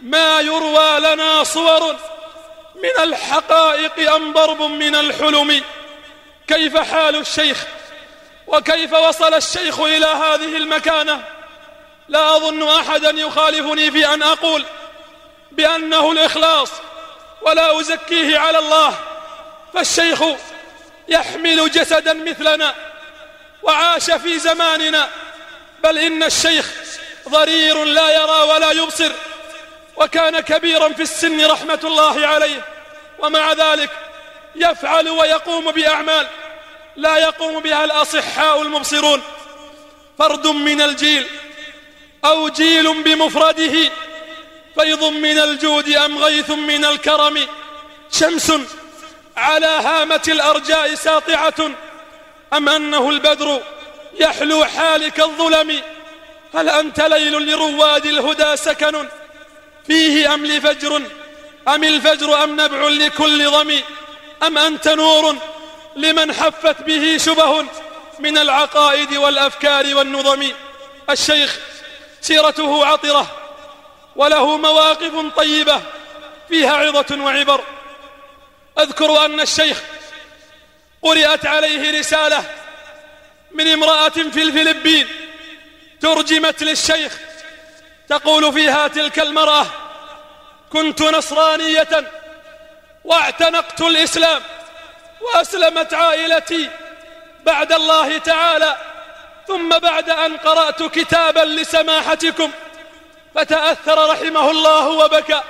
ما 0.00 0.40
يروى 0.40 1.00
لنا 1.00 1.44
صور 1.44 1.96
من 2.74 3.02
الحقائق 3.02 4.12
أم 4.14 4.32
ضرب 4.32 4.62
من 4.62 4.94
الحلم؟ 4.94 5.62
كيف 6.46 6.76
حال 6.76 7.16
الشيخ 7.16 7.66
وكيف 8.46 8.92
وصل 8.92 9.34
الشيخ 9.34 9.80
إلى 9.80 10.06
هذه 10.06 10.56
المكانة؟ 10.56 11.24
لا 12.08 12.36
أظن 12.36 12.68
أحدا 12.68 13.10
يخالفني 13.10 13.90
في 13.90 14.14
أن 14.14 14.22
أقول 14.22 14.64
بأنه 15.52 16.12
الإخلاص 16.12 16.70
ولا 17.42 17.80
أزكيه 17.80 18.38
على 18.38 18.58
الله. 18.58 18.94
فالشيخ 19.74 20.22
يحمل 21.08 21.70
جسدا 21.70 22.12
مثلنا 22.12 22.74
وعاش 23.62 24.10
في 24.10 24.38
زماننا 24.38 25.08
بل 25.82 25.98
إن 25.98 26.22
الشيخ 26.22 26.79
ضرير 27.30 27.84
لا 27.84 28.10
يرى 28.10 28.42
ولا 28.52 28.70
يبصر 28.70 29.12
وكان 29.96 30.40
كبيرا 30.40 30.88
في 30.88 31.02
السن 31.02 31.46
رحمة 31.46 31.80
الله 31.84 32.26
عليه 32.26 32.64
ومع 33.18 33.52
ذلك 33.52 33.90
يفعل 34.56 35.08
ويقوم 35.08 35.70
بأعمال 35.70 36.26
لا 36.96 37.16
يقوم 37.16 37.60
بها 37.60 37.84
الأصحاء 37.84 38.62
المبصرون. 38.62 39.22
فرد 40.18 40.46
من 40.46 40.80
الجيل 40.80 41.26
أو 42.24 42.48
جيل 42.48 43.02
بمفرده 43.02 43.90
فيض 44.74 45.04
من 45.04 45.38
الجود 45.38 45.88
أم 45.88 46.18
غيث 46.18 46.50
من 46.50 46.84
الكرم 46.84 47.46
شمس 48.12 48.52
على 49.36 49.66
هامة 49.66 50.22
الأرجاء 50.28 50.94
ساطعة 50.94 51.70
أم 52.52 52.68
أنه 52.68 53.10
البدر 53.10 53.62
يحلو 54.14 54.64
حالك 54.64 55.20
الظلم 55.20 55.80
هل 56.54 56.68
أنت 56.68 57.00
ليل 57.00 57.32
لرواد 57.32 58.06
الهدى 58.06 58.56
سكن؟ 58.56 59.08
فيه 59.86 60.34
أم 60.34 60.46
لفجر؟ 60.46 61.02
أم 61.68 61.84
الفجر 61.84 62.44
أم 62.44 62.60
نبع 62.60 62.88
لكل 62.88 63.50
ضم 63.50 63.80
أم 64.42 64.58
أنت 64.58 64.88
نور؟ 64.88 65.36
لمن 65.96 66.32
حفت 66.32 66.82
به 66.82 67.16
شبه 67.18 67.66
من 68.18 68.38
العقائد 68.38 69.14
والأفكار 69.14 69.94
والنظم؟ 69.94 70.52
الشيخ 71.10 71.58
سيرته 72.20 72.86
عطرة 72.86 73.26
وله 74.16 74.56
مواقف 74.56 75.36
طيبة 75.36 75.80
فيها 76.48 76.72
عظة 76.72 77.24
وعبر. 77.24 77.64
أذكر 78.78 79.24
أن 79.24 79.40
الشيخ 79.40 79.82
قرأت 81.02 81.46
عليه 81.46 81.98
رسالة 81.98 82.44
من 83.52 83.68
امرأة 83.68 84.08
في 84.08 84.42
الفلبين 84.42 85.08
ترجمت 86.00 86.62
للشيخ 86.62 87.18
تقول 88.08 88.52
فيها 88.52 88.88
تلك 88.88 89.18
المرأة 89.18 89.66
كنت 90.72 91.02
نصرانية 91.02 92.10
واعتنقت 93.04 93.80
الإسلام 93.80 94.42
وأسلمت 95.20 95.94
عائلتي 95.94 96.70
بعد 97.44 97.72
الله 97.72 98.18
تعالى 98.18 98.76
ثم 99.48 99.68
بعد 99.68 100.10
أن 100.10 100.36
قرأت 100.36 100.82
كتابا 100.82 101.40
لسماحتكم. 101.40 102.50
فتأثر 103.34 104.10
رحمه 104.10 104.50
الله 104.50 104.88
وبكى. 104.88 105.40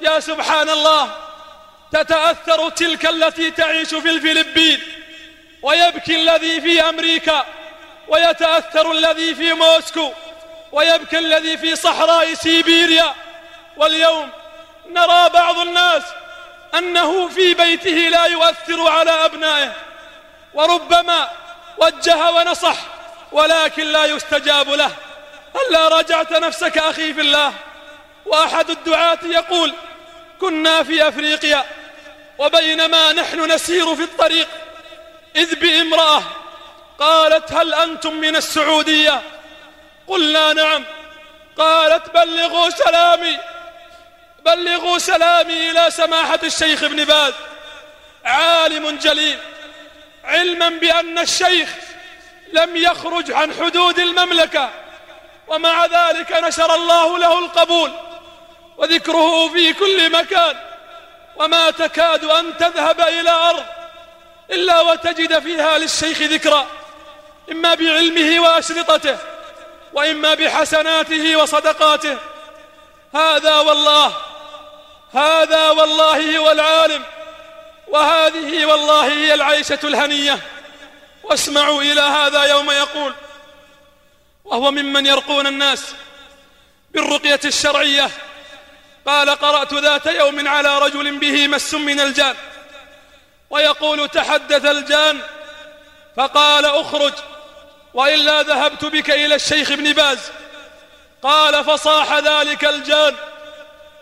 يا 0.00 0.20
سبحان 0.20 0.68
الله 0.68 1.16
تتأثر 1.92 2.68
تلك 2.68 3.06
التي 3.06 3.50
تعيش 3.50 3.94
في 3.94 4.10
الفلبين 4.10 4.80
ويبكي 5.62 6.16
الذي 6.16 6.60
في 6.60 6.88
أمريكا 6.88 7.46
ويتأثر 8.08 8.92
الذي 8.92 9.34
في 9.34 9.52
موسكو 9.52 10.12
ويبكي 10.72 11.18
الذي 11.18 11.58
في 11.58 11.76
صحراء 11.76 12.34
سيبيريا. 12.34 13.14
واليوم 13.76 14.30
نرى 14.88 15.28
بعض 15.28 15.58
الناس 15.58 16.02
أنه 16.74 17.28
في 17.28 17.54
بيته 17.54 17.90
لا 17.90 18.24
يؤثر 18.24 18.88
على 18.88 19.10
أبنائه. 19.10 19.72
وربما 20.54 21.30
وجه 21.78 22.30
ونصح 22.30 22.76
ولكن 23.32 23.86
لا 23.86 24.04
يستجاب 24.04 24.68
له. 24.68 24.90
هلا 25.56 25.88
رجعت 25.88 26.32
نفسك 26.32 26.78
أخي 26.78 27.14
في 27.14 27.20
الله؟ 27.20 27.52
وأحد 28.26 28.70
الدعاة 28.70 29.18
يقول 29.24 29.74
كنا 30.40 30.82
في 30.82 31.08
أفريقيا 31.08 31.64
وبينما 32.38 33.12
نحن 33.12 33.52
نسير 33.52 33.96
في 33.96 34.02
الطريق 34.02 34.48
إذ 35.36 35.54
بامرأة 35.54 36.22
قالت 36.98 37.52
هل 37.52 37.74
أنتم 37.74 38.14
من 38.14 38.36
السعودية؟ 38.36 39.22
قلنا 40.06 40.52
نعم. 40.52 40.84
قالت 41.58 42.10
بلغوا 42.10 42.70
سلامي. 42.70 43.38
بلغوا 44.44 44.98
سلامي 44.98 45.70
إلى 45.70 45.90
سماحة 45.90 46.38
الشيخ 46.42 46.82
ابن 46.82 47.04
باز. 47.04 47.32
عالم 48.24 48.98
جليل. 48.98 49.38
علما 50.24 50.68
بأن 50.68 51.18
الشيخ 51.18 51.68
لم 52.52 52.76
يخرج 52.76 53.32
عن 53.32 53.54
حدود 53.54 53.98
المملكة. 53.98 54.70
ومع 55.48 55.86
ذلك 55.86 56.32
نشر 56.32 56.74
الله 56.74 57.18
له 57.18 57.38
القبول. 57.38 57.92
وذكره 58.76 59.48
في 59.48 59.72
كل 59.72 60.12
مكان. 60.12 60.56
وما 61.36 61.70
تكاد 61.70 62.24
أن 62.24 62.56
تذهب 62.56 63.00
إلى 63.00 63.30
أرض 63.30 63.64
إلا 64.50 64.80
وتجد 64.80 65.38
فيها 65.38 65.78
للشيخ 65.78 66.22
ذكرى. 66.22 66.66
إما 67.50 67.74
بعلمه 67.74 68.40
وأشرطته 68.40 69.18
وإما 69.92 70.34
بحسناته 70.34 71.36
وصدقاته. 71.36 72.18
هذا 73.14 73.56
والله 73.56 74.12
هذا 75.14 75.70
والله 75.70 76.38
هو 76.38 76.50
العالم 76.50 77.02
وهذه 77.88 78.66
والله 78.66 79.06
هي 79.06 79.34
العيشة 79.34 79.78
الهنية. 79.84 80.38
واسمعوا 81.22 81.82
إلى 81.82 82.00
هذا 82.00 82.44
يوم 82.44 82.70
يقول 82.70 83.14
وهو 84.44 84.70
ممن 84.70 85.06
يرقون 85.06 85.46
الناس 85.46 85.94
بالرقية 86.90 87.40
الشرعية. 87.44 88.10
قال 89.06 89.30
قرأت 89.30 89.74
ذات 89.74 90.06
يوم 90.06 90.48
على 90.48 90.78
رجل 90.78 91.18
به 91.18 91.48
مس 91.48 91.74
من 91.74 92.00
الجان 92.00 92.36
ويقول 93.50 94.08
تحدث 94.08 94.64
الجان 94.64 95.20
فقال 96.16 96.66
اخرج. 96.66 97.12
وإلا 97.94 98.42
ذهبت 98.42 98.84
بك 98.84 99.10
إلى 99.10 99.34
الشيخ 99.34 99.70
ابن 99.70 99.92
باز. 99.92 100.18
قال 101.22 101.64
فصاح 101.64 102.18
ذلك 102.18 102.64
الجان. 102.64 103.16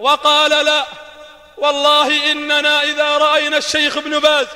وقال 0.00 0.50
لا. 0.50 0.86
والله 1.56 2.32
إننا 2.32 2.82
إذا 2.82 3.18
رأينا 3.18 3.56
الشيخ 3.56 3.96
ابن 3.96 4.18
باز 4.18 4.46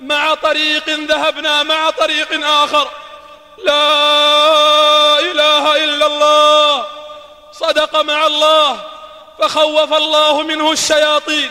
مع 0.00 0.34
طريق 0.34 0.88
ذهبنا 0.88 1.62
مع 1.62 1.90
طريق 1.90 2.46
آخر. 2.46 2.90
لا 3.64 5.18
إله 5.18 5.84
إلا 5.84 6.06
الله. 6.06 6.86
صدق 7.52 8.00
مع 8.00 8.26
الله. 8.26 8.80
فخوف 9.38 9.92
الله 9.92 10.42
منه 10.42 10.72
الشياطين. 10.72 11.50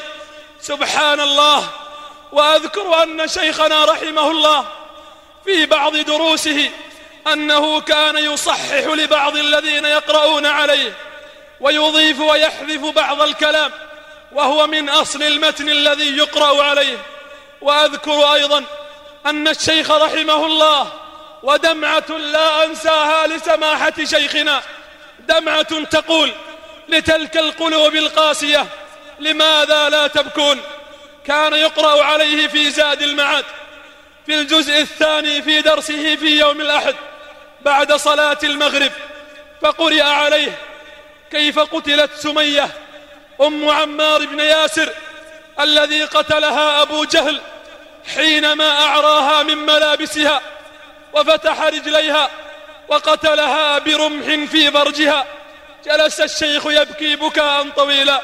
سبحان 0.62 1.20
الله. 1.20 1.68
وأذكر 2.32 3.04
أن 3.04 3.28
شيخنا 3.28 3.86
رحمه 3.86 4.32
الله 4.32 4.66
في 5.46 5.66
بعض 5.66 5.96
دروسه 5.96 6.72
أنه 7.28 7.82
كان 7.82 8.18
يصحح 8.18 8.84
لبعض 8.84 9.36
الذين 9.36 9.86
يقرؤون 9.86 10.46
عليه 10.46 10.94
ويضيف 11.60 12.20
ويحذف 12.20 12.86
بعض 12.86 13.22
الكلام 13.22 13.72
وهو 14.32 14.68
من 14.68 14.90
أصل 14.90 15.24
المتن 15.24 15.70
الذي 15.70 16.18
يقرأ 16.18 16.64
عليه. 16.64 16.98
وأذكر 17.62 18.34
أيضا 18.34 18.64
أن 19.26 19.48
الشيخ 19.48 19.92
رحمه 19.92 20.46
الله 20.46 20.92
ودمعة 21.44 22.10
لا 22.10 22.66
أنساها 22.66 23.28
لسماحة 23.28 23.94
شيخنا 24.04 24.62
دمعة 25.20 25.84
تقول 25.84 26.32
لتلك 26.90 27.38
القلوب 27.38 27.96
القاسية 27.96 28.68
لماذا 29.20 29.90
لا 29.90 30.08
تبكون؟ 30.08 30.62
كان 31.26 31.54
يقرأ 31.54 32.04
عليه 32.04 32.48
في 32.48 32.72
زاد 32.72 33.02
المعاد 33.02 33.46
في 34.26 34.36
الجزء 34.36 34.82
الثاني 34.82 35.42
في 35.42 35.62
درسه 35.62 36.16
في 36.16 36.40
يوم 36.40 36.62
الأحد. 36.62 36.96
بعد 37.66 37.94
صلاة 37.94 38.38
المغرب 38.44 38.92
فقرئ 39.62 40.02
عليه 40.02 40.58
كيف 41.32 41.60
قتلت 41.60 42.12
سمية 42.16 42.70
أم 43.42 43.70
عمار 43.70 44.26
بن 44.26 44.40
ياسر 44.40 44.94
الذي 45.60 46.04
قتلها 46.04 46.82
أبو 46.82 47.04
جهل 47.04 47.42
حينما 48.16 48.70
أعراها 48.70 49.44
من 49.44 49.58
ملابسها 49.58 50.42
وفتح 51.14 51.62
رجليها 51.62 52.30
وقتلها 52.88 53.80
برمح 53.80 54.26
في 54.52 54.72
فرجها 54.72 55.26
جلس 55.86 56.22
الشيخ 56.22 56.66
يبكي 56.66 57.16
بكاء 57.16 57.70
طويلا. 57.70 58.22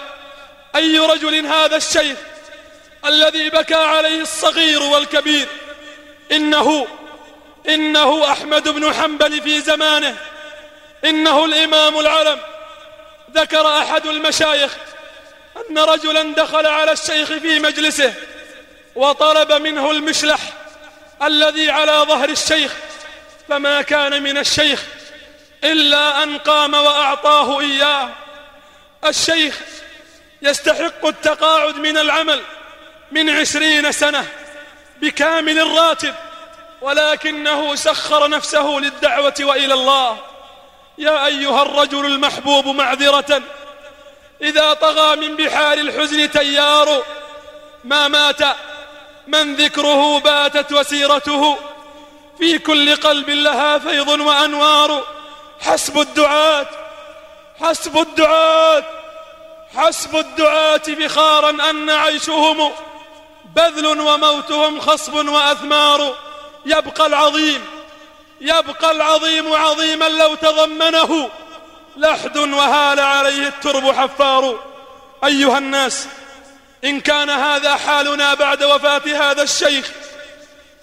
أي 0.75 0.99
رجل 0.99 1.45
هذا 1.45 1.75
الشيخ 1.75 2.17
الذي 3.05 3.49
بكى 3.49 3.75
عليه 3.75 4.21
الصغير 4.21 4.83
والكبير؟ 4.83 5.47
إنه 6.31 6.87
إنه 7.69 8.31
أحمد 8.31 8.69
بن 8.69 8.93
حنبل 8.93 9.41
في 9.41 9.61
زمانه. 9.61 10.17
إنه 11.05 11.45
الإمام 11.45 11.99
العلم. 11.99 12.39
ذكر 13.33 13.77
أحد 13.77 14.05
المشايخ 14.05 14.75
أن 15.69 15.77
رجلا 15.77 16.23
دخل 16.23 16.65
على 16.65 16.91
الشيخ 16.91 17.27
في 17.27 17.59
مجلسه 17.59 18.13
وطلب 18.95 19.51
منه 19.51 19.91
المشلح 19.91 20.39
الذي 21.23 21.71
على 21.71 21.91
ظهر 21.91 22.29
الشيخ. 22.29 22.73
فما 23.49 23.81
كان 23.81 24.23
من 24.23 24.37
الشيخ 24.37 24.83
إلا 25.63 26.23
أن 26.23 26.37
قام 26.37 26.73
وأعطاه 26.73 27.59
إياه. 27.59 28.09
الشيخ 29.05 29.59
يستحق 30.41 31.05
التقاعد 31.05 31.75
من 31.75 31.97
العمل 31.97 32.41
من 33.11 33.29
عشرين 33.29 33.91
سنة 33.91 34.25
بكامل 35.01 35.59
الراتب. 35.59 36.15
ولكنه 36.81 37.75
سخر 37.75 38.29
نفسه 38.29 38.67
للدعوة 38.67 39.33
وإلى 39.41 39.73
الله. 39.73 40.17
يا 40.97 41.25
أيها 41.25 41.61
الرجل 41.61 42.05
المحبوب 42.05 42.67
معذرة 42.67 43.41
إذا 44.41 44.73
طغى 44.73 45.15
من 45.15 45.35
بحار 45.35 45.77
الحزن 45.77 46.31
تيار 46.31 47.03
ما 47.83 48.07
مات 48.07 48.41
من 49.27 49.55
ذكره 49.55 50.19
باتت 50.19 50.71
وسيرته. 50.71 51.57
في 52.37 52.59
كل 52.59 52.95
قلب 52.95 53.29
لها 53.29 53.77
فيض 53.77 54.07
وأنوار. 54.07 55.03
حسب 55.59 55.99
الدعاة 55.99 56.67
حسب 57.61 57.97
الدعاة 57.97 58.83
حسب 59.75 60.15
الدعاة 60.15 60.81
بخارا 60.87 61.49
أن 61.49 61.89
عيشهم 61.89 62.71
بذل 63.55 64.01
وموتهم 64.01 64.79
خصب 64.79 65.13
وأثمار. 65.13 66.15
يبقى 66.65 67.05
العظيم 67.05 67.65
يبقى 68.41 68.91
العظيم 68.91 69.53
عظيما 69.53 70.09
لو 70.09 70.35
تضمنه. 70.35 71.29
لحد 71.97 72.37
وهال 72.37 72.99
عليه 72.99 73.47
الترب 73.47 73.91
حفار. 73.91 74.59
أيها 75.23 75.57
الناس 75.57 76.07
إن 76.83 76.99
كان 77.01 77.29
هذا 77.29 77.75
حالنا 77.75 78.33
بعد 78.33 78.63
وفاة 78.63 79.01
هذا 79.31 79.41
الشيخ 79.43 79.91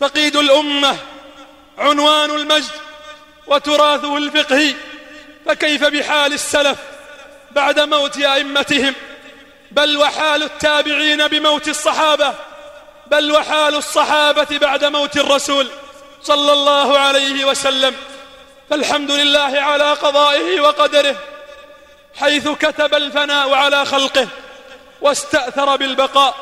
فقيد 0.01 0.37
الأمة 0.37 0.97
عنوان 1.79 2.31
المجد 2.31 2.71
وتراثه 3.47 4.17
الفقهي 4.17 4.75
فكيف 5.47 5.85
بحال 5.85 6.33
السلف 6.33 6.79
بعد 7.51 7.81
موت 7.81 8.19
أئمتهم؟ 8.19 8.95
بل 9.71 9.97
وحال 9.97 10.43
التابعين 10.43 11.29
بموت 11.29 11.69
الصحابة. 11.69 12.35
بل 13.07 13.33
وحال 13.33 13.75
الصحابة 13.75 14.59
بعد 14.59 14.85
موت 14.85 15.17
الرسول 15.17 15.69
صلى 16.23 16.53
الله 16.53 16.99
عليه 16.99 17.45
وسلم. 17.45 17.97
فالحمد 18.71 19.11
لله 19.11 19.61
على 19.61 19.93
قضائه 19.93 20.61
وقدره 20.61 21.17
حيث 22.21 22.49
كتب 22.49 22.95
الفناء 22.95 23.55
على 23.55 23.85
خلقه 23.85 24.29
واستأثر 25.01 25.77
بالبقاء. 25.77 26.35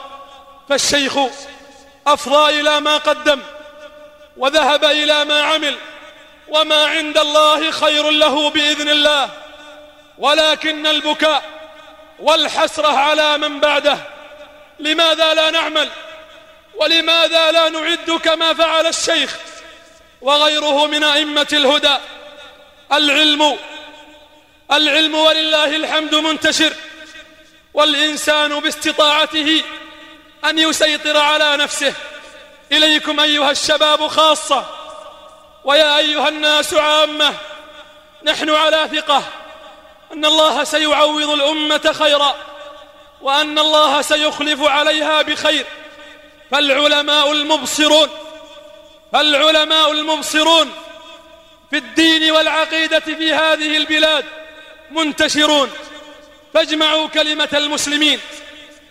فالشيخ 0.68 1.18
أفضى 2.06 2.60
إلى 2.60 2.80
ما 2.80 2.96
قدم 2.96 3.40
وذهب 4.36 4.84
إلى 4.84 5.24
ما 5.24 5.42
عمل 5.42 5.76
وما 6.48 6.86
عند 6.86 7.18
الله 7.18 7.70
خير 7.70 8.10
له 8.10 8.50
بإذن 8.50 8.88
الله. 8.88 9.28
ولكن 10.18 10.86
البكاء 10.86 11.42
والحسرة 12.18 12.88
على 12.88 13.38
من 13.38 13.60
بعده 13.60 13.98
لماذا 14.78 15.34
لا 15.34 15.50
نعمل؟ 15.50 15.88
ولماذا 16.74 17.50
لا 17.50 17.68
نعد 17.68 18.10
كما 18.24 18.54
فعل 18.54 18.86
الشيخ 18.86 19.36
وغيره 20.20 20.86
من 20.86 21.04
أئمة 21.04 21.48
الهدى؟ 21.52 21.96
العلم 22.92 23.58
العلم 24.72 25.14
ولله 25.14 25.76
الحمد 25.76 26.14
منتشر 26.14 26.72
والإنسان 27.74 28.60
باستطاعته 28.60 29.62
أن 30.44 30.58
يسيطر 30.58 31.16
على 31.16 31.56
نفسه. 31.56 31.94
إليكم 32.72 33.20
أيها 33.20 33.50
الشباب 33.50 34.08
خاصة 34.08 34.66
ويا 35.64 35.98
أيها 35.98 36.28
الناس 36.28 36.74
عامة 36.74 37.34
نحن 38.24 38.50
على 38.50 38.88
ثقة 38.92 39.22
أن 40.12 40.24
الله 40.24 40.64
سيعوض 40.64 41.30
الأمة 41.30 41.92
خيرا 41.92 42.36
وأن 43.20 43.58
الله 43.58 44.02
سيخلف 44.02 44.62
عليها 44.62 45.22
بخير. 45.22 45.66
فالعلماء 46.52 47.32
المبصرون 47.32 48.08
فالعلماء 49.12 49.92
المبصرون 49.92 50.72
في 51.70 51.76
الدين 51.76 52.30
والعقيدة 52.30 53.00
في 53.00 53.32
هذه 53.32 53.76
البلاد 53.76 54.24
منتشرون. 54.90 55.70
فاجمعوا 56.54 57.08
كلمة 57.08 57.48
المسلمين 57.54 58.20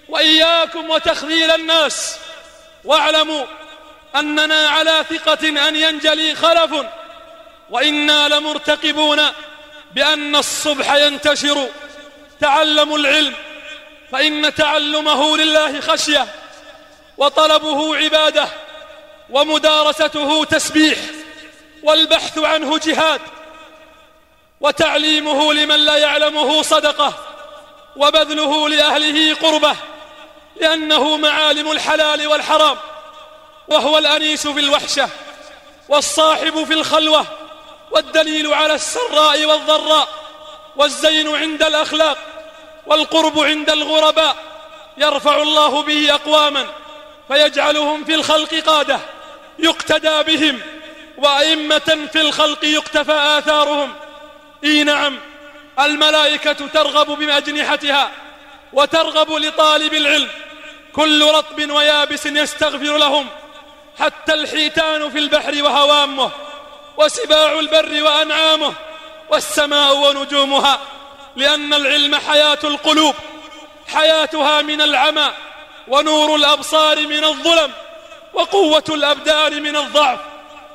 وإياكم 0.10 0.90
وتخذيل 0.90 1.52
الناس 1.52 2.18
واعلموا 2.84 3.46
أننا 4.16 4.70
على 4.70 5.06
ثقة 5.10 5.68
أن 5.68 5.76
ينجلي 5.76 6.36
خلف 6.36 6.86
وإنا 7.70 8.28
لمرتقبون 8.28 9.22
بأن 9.96 10.36
الصبح 10.36 10.94
ينتشر. 10.94 11.68
تعلموا 12.40 12.98
العلم 12.98 13.34
فإن 14.12 14.56
تعلمه 14.56 15.38
لله 15.38 15.82
خشية. 15.82 16.28
وطلبه 17.18 17.98
عباده 17.98 18.48
ومدارسته 19.30 20.46
تسبيح 20.46 20.98
والبحث 21.84 22.38
عنه 22.38 22.78
جهاد 22.78 23.22
وتعليمه 24.62 25.54
لمن 25.54 25.76
لا 25.76 25.98
يعلمه 25.98 26.62
صدقة 26.62 27.14
وبذله 27.96 28.70
لأهله 28.70 29.36
قربة 29.36 29.76
لأنه 30.62 31.18
معالم 31.18 31.72
الحلال 31.72 32.28
والحرام 32.28 32.78
وهو 33.68 33.98
الأنيس 33.98 34.48
في 34.48 34.60
الوحشة 34.60 35.10
والصاحب 35.90 36.64
في 36.64 36.74
الخلوة 36.74 37.26
والدليل 37.92 38.54
على 38.54 38.74
السراء 38.74 39.46
والضراء 39.46 40.08
والزين 40.76 41.36
عند 41.36 41.64
الأخلاق 41.64 42.18
والقرب 42.86 43.40
عند 43.40 43.70
الغرباء 43.70 44.36
يرفع 44.98 45.42
الله 45.42 45.84
به 45.84 46.14
أقواما 46.14 46.68
فيجعلهم 47.32 48.04
في 48.04 48.16
الخلق 48.16 48.56
قادة 48.56 49.00
يقتدى 49.60 50.24
بهم 50.24 50.62
وأئمة 51.18 52.08
في 52.12 52.22
الخلق 52.22 52.66
يقتفى 52.66 53.12
آثارهم. 53.12 53.94
إي 54.64 54.84
نعم 54.84 55.20
الملائكة 55.80 56.68
ترغب 56.68 57.08
بأجنحتها 57.08 58.12
وترغب 58.74 59.32
لطالب 59.32 59.94
العلم. 59.94 60.30
كل 60.94 61.26
رطب 61.32 61.72
ويابس 61.72 62.26
يستغفر 62.26 62.98
لهم 62.98 63.28
حتى 64.00 64.34
الحيتان 64.34 65.10
في 65.10 65.18
البحر 65.20 65.64
وهوامه 65.64 66.32
وسباع 66.98 67.60
البر 67.60 68.04
وأنعامه 68.04 68.74
والسماء 69.30 69.96
ونجومها. 69.96 70.80
لأن 71.36 71.74
العلم 71.74 72.16
حياة 72.16 72.60
القلوب 72.64 73.16
حياتها 73.88 74.62
من 74.62 74.82
العمى. 74.82 75.32
ونور 75.88 76.36
الأبصار 76.36 77.08
من 77.08 77.24
الظلم 77.24 77.72
وقوة 78.34 78.84
الأبدان 78.90 79.64
من 79.64 79.76
الضعف 79.76 80.20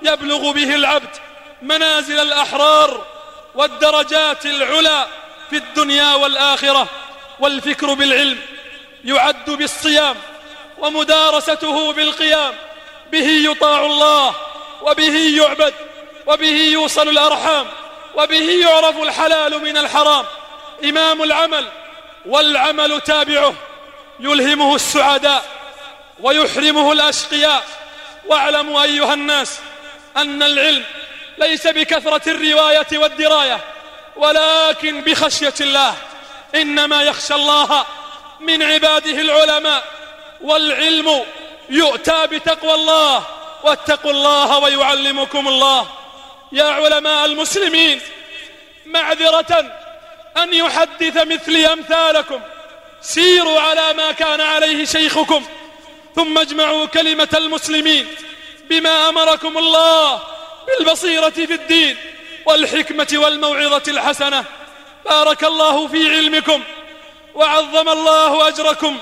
يبلغ 0.03 0.53
به 0.53 0.75
العبد 0.75 1.17
منازل 1.63 2.21
الأحرار 2.21 3.07
والدرجات 3.55 4.47
العلى 4.47 5.07
في 5.51 5.57
الدنيا 5.57 6.15
والآخرة 6.15 6.89
والفكر 7.41 7.95
بالعلم 7.95 8.39
يعد 9.05 9.51
بالصيام 9.51 10.17
ومدارسته 10.79 11.93
بالقيام 11.93 12.55
به 13.13 13.51
يطاع 13.51 13.87
الله 13.87 14.35
وبه 14.83 15.37
يعبد 15.37 15.75
وبه 16.27 16.61
يوصل 16.73 17.09
الأرحام 17.09 17.67
وبه 18.17 18.51
يعرف 18.51 19.03
الحلال 19.03 19.63
من 19.63 19.77
الحرام 19.77 20.25
إمام 20.85 21.23
العمل 21.23 21.69
والعمل 22.27 23.01
تابعه 23.01 23.55
يلهمه 24.21 24.75
السعداء 24.75 25.45
ويحرمه 26.21 26.93
الأشقياء. 26.93 27.65
واعلموا 28.27 28.83
أيها 28.83 29.15
الناس 29.15 29.59
أن 30.17 30.43
العلم 30.43 30.85
ليس 31.39 31.67
بكثرة 31.67 32.31
الرواية 32.31 32.87
والدراية 32.93 33.61
ولكن 34.17 35.01
بخشية 35.01 35.55
الله. 35.61 35.95
إنما 36.55 37.03
يخشى 37.03 37.35
الله 37.35 37.87
من 38.41 38.63
عباده 38.63 39.21
العلماء 39.21 39.85
والعلم 40.41 41.25
يؤتى 41.69 42.27
بتقوى 42.27 42.75
الله. 42.75 43.27
واتقوا 43.63 44.11
الله 44.11 44.59
ويعلمكم 44.59 45.49
الله. 45.49 45.87
يا 46.53 46.65
علماء 46.65 47.25
المسلمين 47.25 48.01
معذرة 48.87 49.73
أن 50.37 50.55
يحدث 50.55 51.17
مثلي 51.17 51.73
أمثالكم. 51.73 52.41
سيروا 53.07 53.61
على 53.61 53.93
ما 53.93 54.13
كان 54.13 54.41
عليه 54.41 54.85
شيخكم 54.85 55.45
ثم 56.17 56.39
اجمعوا 56.39 56.87
كلمة 56.87 57.29
المسلمين 57.35 58.07
بما 58.71 59.09
أمركم 59.09 59.59
الله 59.59 60.23
بالبصيرة 60.67 61.31
في 61.31 61.55
الدين 61.55 61.97
والحكمة 62.47 63.09
والموعظة 63.13 63.83
الحسنة. 63.89 64.45
بارك 65.05 65.45
الله 65.45 65.89
في 65.89 66.11
علمكم 66.11 66.63
وعظم 67.35 67.89
الله 67.89 68.49
أجركم 68.49 68.99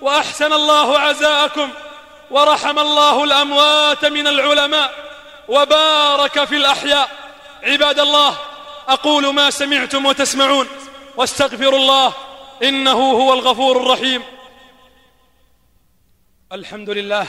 وأحسن 0.00 0.52
الله 0.52 0.98
عزاءكم 0.98 1.70
ورحم 2.30 2.78
الله 2.78 3.24
الأموات 3.24 4.04
من 4.04 4.26
العلماء 4.26 4.94
وبارك 5.48 6.44
في 6.44 6.56
الأحياء. 6.56 7.10
عباد 7.62 7.98
الله 7.98 8.36
أقول 8.88 9.34
ما 9.34 9.50
سمعتم 9.50 10.06
وتسمعون 10.06 10.68
واستغفر 11.16 11.76
الله 11.76 12.12
إنه 12.62 13.12
هو 13.12 13.32
الغفور 13.32 13.76
الرحيم. 13.76 14.22
الحمد 16.52 16.90
لله 16.90 17.26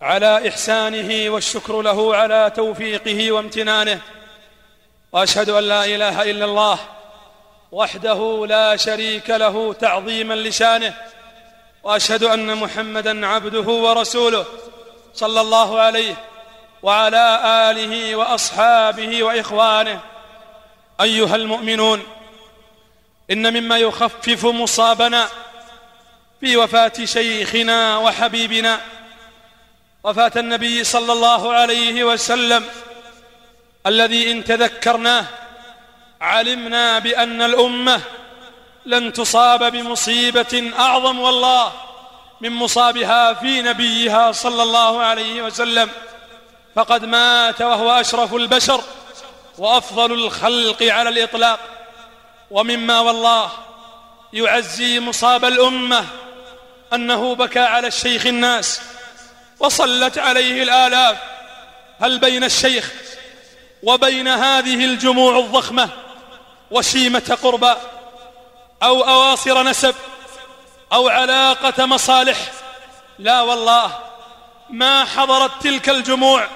على 0.00 0.48
إحسانه 0.48 1.30
والشكر 1.30 1.82
له 1.82 2.16
على 2.16 2.52
توفيقه 2.56 3.32
وامتنانه. 3.32 4.00
وأشهد 5.12 5.50
أن 5.50 5.64
لا 5.64 5.84
إله 5.84 6.30
إلا 6.30 6.44
الله 6.44 6.78
وحده 7.72 8.46
لا 8.46 8.76
شريك 8.76 9.30
له 9.30 9.72
تعظيما 9.72 10.34
لشانه. 10.34 10.94
وأشهد 11.82 12.22
أن 12.22 12.56
محمدا 12.56 13.26
عبده 13.26 13.72
ورسوله 13.72 14.46
صلى 15.14 15.40
الله 15.40 15.80
عليه 15.80 16.14
وعلى 16.82 17.40
آله 17.70 18.16
وأصحابه 18.16 19.22
وإخوانه. 19.22 20.00
أيها 21.00 21.36
المؤمنون 21.36 22.02
إن 23.30 23.52
مما 23.60 23.78
يخفف 23.78 24.46
مصابنا 24.46 25.28
في 26.40 26.56
وفاة 26.56 26.92
شيخنا 27.04 27.98
وحبيبنا 27.98 28.80
وفاة 30.04 30.32
النبي 30.36 30.84
صلى 30.84 31.12
الله 31.12 31.52
عليه 31.52 32.04
وسلم 32.04 32.64
الذي 33.86 34.32
إن 34.32 34.44
تذكرناه 34.44 35.24
علمنا 36.20 36.98
بأن 36.98 37.42
الأمة 37.42 38.00
لن 38.86 39.12
تصاب 39.12 39.72
بمصيبة 39.72 40.72
أعظم 40.78 41.18
والله 41.18 41.72
من 42.40 42.50
مصابها 42.50 43.34
في 43.34 43.62
نبيها 43.62 44.32
صلى 44.32 44.62
الله 44.62 45.02
عليه 45.02 45.42
وسلم. 45.42 45.90
فقد 46.74 47.04
مات 47.04 47.62
وهو 47.62 47.90
أشرف 47.90 48.34
البشر 48.34 48.82
وأفضل 49.58 50.12
الخلق 50.12 50.82
على 50.82 51.08
الإطلاق. 51.08 51.77
ومما 52.50 53.00
والله 53.00 53.50
يعزي 54.32 55.00
مصاب 55.00 55.44
الأمة 55.44 56.06
أنه 56.92 57.34
بكى 57.34 57.58
على 57.60 57.86
الشيخ 57.86 58.26
الناس 58.26 58.80
وصلت 59.58 60.18
عليه 60.18 60.62
الآلاف. 60.62 61.18
هل 62.00 62.18
بين 62.18 62.44
الشيخ 62.44 62.92
وبين 63.82 64.28
هذه 64.28 64.84
الجموع 64.84 65.38
الضخمة 65.38 65.88
وشيمة 66.70 67.38
قربى 67.42 67.74
أو 68.82 69.02
أواصر 69.02 69.62
نسب 69.62 69.94
أو 70.92 71.08
علاقة 71.08 71.86
مصالح؟ 71.86 72.38
لا 73.18 73.40
والله 73.40 73.98
ما 74.70 75.04
حضرت 75.04 75.50
تلك 75.62 75.88
الجموع 75.88 76.46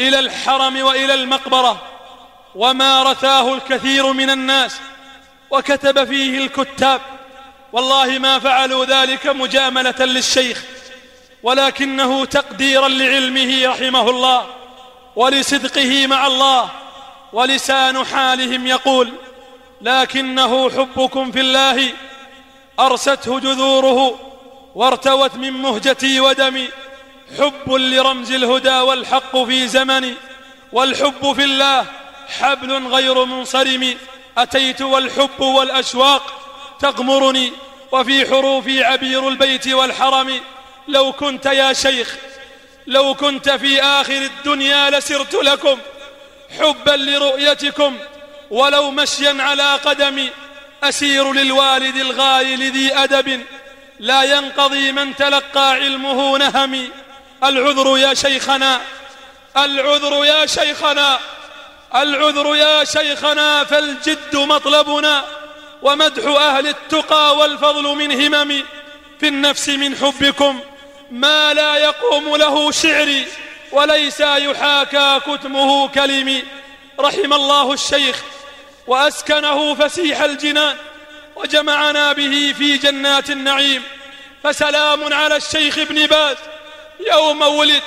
إلى 0.00 0.18
الحرم 0.18 0.82
وإلى 0.82 1.14
المقبرة 1.14 1.82
وما 2.54 3.02
رثاه 3.02 3.54
الكثير 3.54 4.12
من 4.12 4.30
الناس 4.30 4.80
وكتب 5.50 6.04
فيه 6.04 6.38
الكتاب. 6.38 7.00
والله 7.72 8.18
ما 8.18 8.38
فعلوا 8.38 8.84
ذلك 8.84 9.26
مجاملة 9.26 9.94
للشيخ 9.98 10.64
ولكنه 11.42 12.24
تقديرا 12.24 12.88
لعلمه 12.88 13.66
رحمه 13.66 14.10
الله 14.10 14.46
ولصدقه 15.16 16.06
مع 16.06 16.26
الله 16.26 16.70
ولسان 17.32 18.04
حالهم 18.04 18.66
يقول 18.66 19.12
لكنه 19.80 20.70
حبكم 20.70 21.32
في 21.32 21.40
الله 21.40 21.92
أرسته 22.80 23.40
جذوره 23.40 24.20
وارتوت 24.74 25.34
من 25.34 25.52
مهجتي 25.52 26.20
ودمي 26.20 26.68
حب 27.38 27.72
لرمز 27.72 28.32
الهدى 28.32 28.78
والحق 28.78 29.36
في 29.36 29.68
زمني 29.68 30.14
والحب 30.72 31.32
في 31.32 31.44
الله 31.44 31.86
حبل 32.40 32.86
غير 32.86 33.24
منصرم 33.24 33.94
أتيت 34.42 34.82
والحب 34.82 35.40
والأشواق 35.40 36.22
تغمرني 36.80 37.52
وفي 37.92 38.26
حروفي 38.26 38.84
عبير 38.84 39.28
البيت 39.28 39.68
والحرم. 39.68 40.40
لو 40.88 41.12
كنت 41.12 41.46
يا 41.46 41.72
شيخ 41.72 42.16
لو 42.86 43.14
كنت 43.14 43.50
في 43.50 43.82
آخر 43.82 44.22
الدنيا 44.22 44.90
لسرت 44.90 45.34
لكم 45.34 45.78
حبا 46.58 46.90
لرؤيتكم 46.90 47.98
ولو 48.50 48.90
مشيا 48.90 49.36
على 49.40 49.74
قدمي 49.74 50.30
أسير 50.82 51.32
للوالد 51.32 51.96
الغايل 51.96 52.72
ذي 52.72 52.94
أدب. 52.94 53.44
لا 53.98 54.22
ينقضي 54.22 54.92
من 54.92 55.16
تلقى 55.16 55.70
علمه 55.70 56.38
نهمي 56.38 56.90
العذر 57.44 57.98
يا 57.98 58.14
شيخنا 58.14 58.80
العذر 59.56 60.24
يا 60.24 60.46
شيخنا. 60.46 61.18
العذر 61.94 62.56
يا 62.56 62.84
شيخنا 62.84 63.64
فالجد 63.64 64.36
مطلبنا 64.36 65.24
ومدح 65.82 66.24
أهل 66.24 66.66
التقى 66.66 67.36
والفضل 67.36 67.82
من 67.82 68.12
همم. 68.12 68.64
في 69.20 69.28
النفس 69.28 69.68
من 69.68 69.96
حبكم 69.96 70.60
ما 71.10 71.54
لا 71.54 71.76
يقوم 71.76 72.36
له 72.36 72.70
شعري 72.70 73.26
وليس 73.72 74.20
يحاكى 74.20 75.20
كتمه 75.26 75.88
كلمي. 75.88 76.42
رحم 77.00 77.32
الله 77.32 77.72
الشيخ 77.72 78.22
وأسكنه 78.86 79.74
فسيح 79.74 80.20
الجنان 80.20 80.76
وجمعنا 81.36 82.12
به 82.12 82.54
في 82.58 82.76
جنات 82.76 83.30
النعيم. 83.30 83.82
فسلام 84.44 85.14
على 85.14 85.36
الشيخ 85.36 85.78
ابن 85.78 86.06
باز 86.06 86.36
يوم 87.12 87.42
ولد 87.42 87.82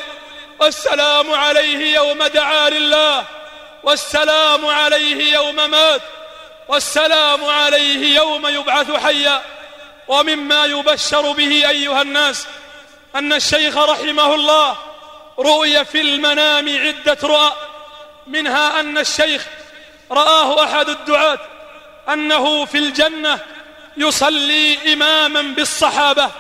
والسلام 0.60 1.34
عليه 1.34 1.96
يوم 1.96 2.24
دعا 2.24 2.70
لله. 2.70 3.26
والسلام 3.84 4.66
عليه 4.66 5.34
يوم 5.34 5.56
مات 5.56 6.02
والسلام 6.68 7.46
عليه 7.46 8.16
يوم 8.16 8.48
يبعث 8.48 8.92
حيا 8.92 9.42
ومما 10.08 10.66
يبشر 10.66 11.32
به 11.32 11.70
أيها 11.70 12.02
الناس 12.02 12.48
أن 13.16 13.34
الشيخ 13.34 13.78
رحمه 13.78 14.36
الله 14.36 14.78
رؤي 15.40 15.86
في 15.86 16.02
المنام 16.02 16.80
عدة 16.80 17.18
رؤى 17.24 17.54
منها 18.28 18.80
أن 18.80 18.98
الشيخ 18.98 19.46
رآه 20.12 20.64
أحد 20.64 20.90
الدعاة 20.90 21.40
أنه 22.10 22.66
في 22.66 22.78
الجنة 22.78 23.40
يصلي 23.98 24.94
إماما 24.94 25.42
بالصحابة 25.42 26.32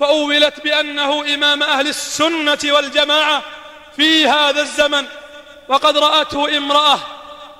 فأولت 0.00 0.60
بأنه 0.60 1.34
إمام 1.34 1.62
أهل 1.62 1.88
السنة 1.88 2.58
والجماعة 2.64 3.42
في 3.96 4.28
هذا 4.28 4.62
الزمن. 4.62 5.06
وقد 5.68 5.98
رأته 5.98 6.56
امرأة 6.56 6.98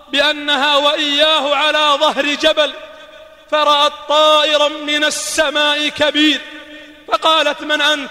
بأنها 0.08 0.76
وإياه 0.76 1.54
على 1.54 1.96
ظهر 2.00 2.26
جبل 2.26 2.72
فرأت 3.50 3.92
طائرا 4.08 4.68
من 4.68 5.04
السماء 5.04 5.88
كبير 5.88 6.40
فقالت 7.08 7.60
من 7.60 7.80
أنت؟ 7.80 8.10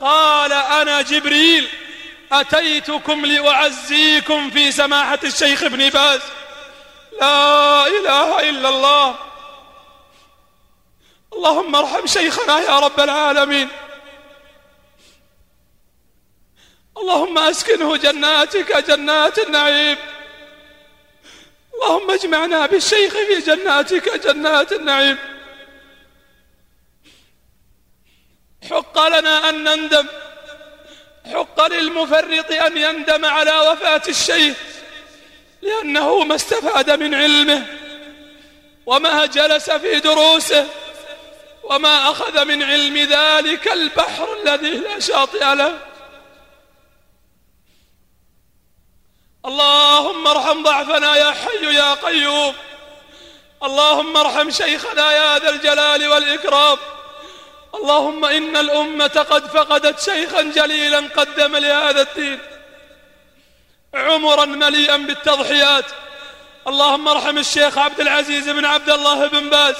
قال 0.00 0.52
أنا 0.52 1.02
جبريل 1.02 1.68
أتيتكم 2.32 3.26
لأعزيكم 3.26 4.50
في 4.50 4.72
سماحة 4.72 5.18
الشيخ 5.24 5.62
ابن 5.62 5.88
باز. 5.88 6.20
لا 7.20 7.86
إله 7.86 8.50
إلا 8.50 8.68
الله. 8.68 9.14
اللهم 11.32 11.76
ارحم 11.76 12.06
شيخنا 12.06 12.58
يا 12.58 12.78
رب 12.78 13.00
العالمين. 13.00 13.68
اللهم 17.00 17.38
اسكنه 17.38 17.96
جناتك 17.96 18.76
جنات 18.76 19.38
النعيم. 19.38 19.96
اللهم 21.74 22.10
اجمعنا 22.10 22.66
بالشيخ 22.66 23.12
في 23.12 23.40
جناتك 23.40 24.26
جنات 24.26 24.72
النعيم. 24.72 25.18
حق 28.70 29.08
لنا 29.08 29.48
أن 29.48 29.64
نندم. 29.64 30.06
حق 31.34 31.66
للمفرط 31.66 32.52
أن 32.52 32.76
يندم 32.76 33.24
على 33.24 33.60
وفاة 33.60 34.02
الشيخ 34.08 34.56
لأنه 35.62 36.24
ما 36.24 36.34
استفاد 36.34 36.90
من 36.90 37.14
علمه 37.14 37.66
وما 38.86 39.26
جلس 39.26 39.70
في 39.70 40.00
دروسه 40.00 40.66
وما 41.62 42.10
أخذ 42.10 42.44
من 42.44 42.62
علم 42.62 42.96
ذلك 42.96 43.72
البحر 43.72 44.36
الذي 44.42 44.70
لا 44.70 45.00
شاطئ 45.00 45.54
له. 45.54 45.87
اللهم 49.48 50.26
ارحم 50.26 50.62
ضعفنا 50.62 51.16
يا 51.16 51.30
حي 51.32 51.74
يا 51.74 51.94
قيوم. 51.94 52.54
اللهم 53.62 54.16
ارحم 54.16 54.50
شيخنا 54.50 55.12
يا 55.12 55.38
ذا 55.38 55.48
الجلال 55.50 56.08
والإكرام. 56.08 56.78
اللهم 57.74 58.24
إن 58.24 58.56
الأمة 58.56 59.26
قد 59.30 59.46
فقدت 59.46 60.00
شيخا 60.00 60.42
جليلا 60.42 61.08
قدم 61.16 61.56
لهذا 61.56 62.00
الدين. 62.00 62.38
عمرا 63.94 64.44
مليئا 64.44 64.96
بالتضحيات. 64.96 65.84
اللهم 66.66 67.08
ارحم 67.08 67.38
الشيخ 67.38 67.78
عبد 67.78 68.00
العزيز 68.00 68.48
بن 68.48 68.64
عبد 68.64 68.90
الله 68.90 69.26
بن 69.26 69.50
باز. 69.50 69.76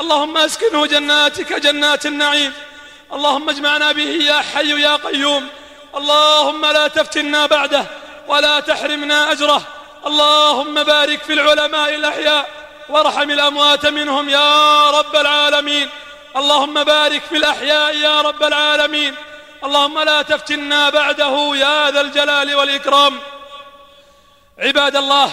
اللهم 0.00 0.36
اسكنه 0.36 0.86
جناتك 0.86 1.52
جنات 1.52 2.06
النعيم. 2.06 2.52
اللهم 3.12 3.50
اجمعنا 3.50 3.92
به 3.92 4.10
يا 4.30 4.40
حي 4.40 4.82
يا 4.82 4.96
قيوم. 4.96 5.48
اللهم 5.96 6.66
لا 6.66 6.88
تفتنا 6.88 7.46
بعده. 7.46 7.86
ولا 8.28 8.60
تحرمنا 8.60 9.32
أجره. 9.32 9.62
اللهم 10.06 10.82
بارك 10.82 11.22
في 11.22 11.32
العلماء 11.32 11.94
الأحياء 11.94 12.48
وارحم 12.88 13.30
الأموات 13.30 13.86
منهم 13.86 14.28
يا 14.28 14.90
رب 14.90 15.16
العالمين. 15.16 15.88
اللهم 16.36 16.84
بارك 16.84 17.22
في 17.22 17.36
الأحياء 17.36 17.96
يا 17.96 18.20
رب 18.20 18.42
العالمين. 18.42 19.14
اللهم 19.64 19.98
لا 19.98 20.22
تفتنا 20.22 20.90
بعده 20.90 21.56
يا 21.56 21.90
ذا 21.90 22.00
الجلال 22.00 22.54
والإكرام. 22.54 23.20
عباد 24.58 24.96
الله 24.96 25.32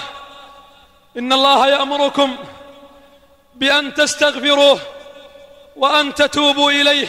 إن 1.17 1.34
الله 1.34 1.67
يأمركم 1.67 2.38
بأن 3.56 3.93
تستغفروه 3.93 4.79
وأن 5.75 6.13
تتوبوا 6.13 6.71
إليه 6.71 7.08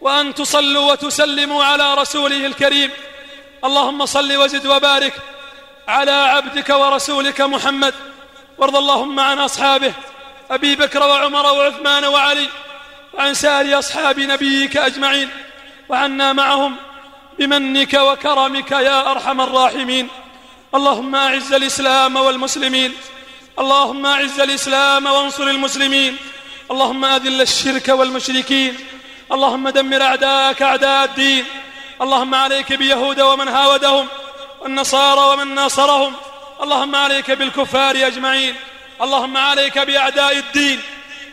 وأن 0.00 0.34
تصلوا 0.34 0.92
وتسلموا 0.92 1.64
على 1.64 1.94
رسوله 1.94 2.46
الكريم. 2.46 2.90
اللهم 3.64 4.06
صل 4.06 4.36
وزد 4.36 4.66
وبارك 4.66 5.12
على 5.88 6.10
عبدك 6.10 6.70
ورسولك 6.70 7.40
محمد. 7.40 7.94
وارض 8.58 8.76
اللهم 8.76 9.20
عن 9.20 9.38
أصحابه 9.38 9.92
أبي 10.50 10.76
بكر 10.76 11.02
وعمر 11.02 11.46
وعثمان 11.46 12.04
وعلي 12.04 12.48
وعن 13.14 13.34
سائر 13.34 13.78
أصحاب 13.78 14.20
نبيك 14.20 14.76
أجمعين 14.76 15.28
وعنا 15.88 16.32
معهم 16.32 16.76
بمنك 17.38 17.94
وكرمك 17.94 18.70
يا 18.70 19.10
أرحم 19.10 19.40
الراحمين. 19.40 20.08
اللهم 20.74 21.14
أعز 21.14 21.52
الإسلام 21.52 22.16
والمسلمين 22.16 22.94
اللهم 23.58 24.06
أعز 24.06 24.40
الإسلام 24.40 25.06
وانصر 25.06 25.42
المسلمين 25.42 26.16
اللهم 26.70 27.04
أذل 27.04 27.40
الشرك 27.40 27.88
والمشركين 27.88 28.76
اللهم 29.32 29.68
دمر 29.68 30.02
أعداءك 30.02 30.62
أعداء 30.62 31.04
الدين. 31.04 31.44
اللهم 32.02 32.34
عليك 32.34 32.72
بيهود 32.72 33.20
ومن 33.20 33.48
هاودهم 33.48 34.08
والنصارى 34.60 35.20
ومن 35.20 35.54
ناصرهم. 35.54 36.14
اللهم 36.62 36.96
عليك 36.96 37.30
بالكفار 37.30 37.96
أجمعين. 37.96 38.54
اللهم 39.02 39.36
عليك 39.36 39.78
بأعداء 39.78 40.38
الدين 40.38 40.80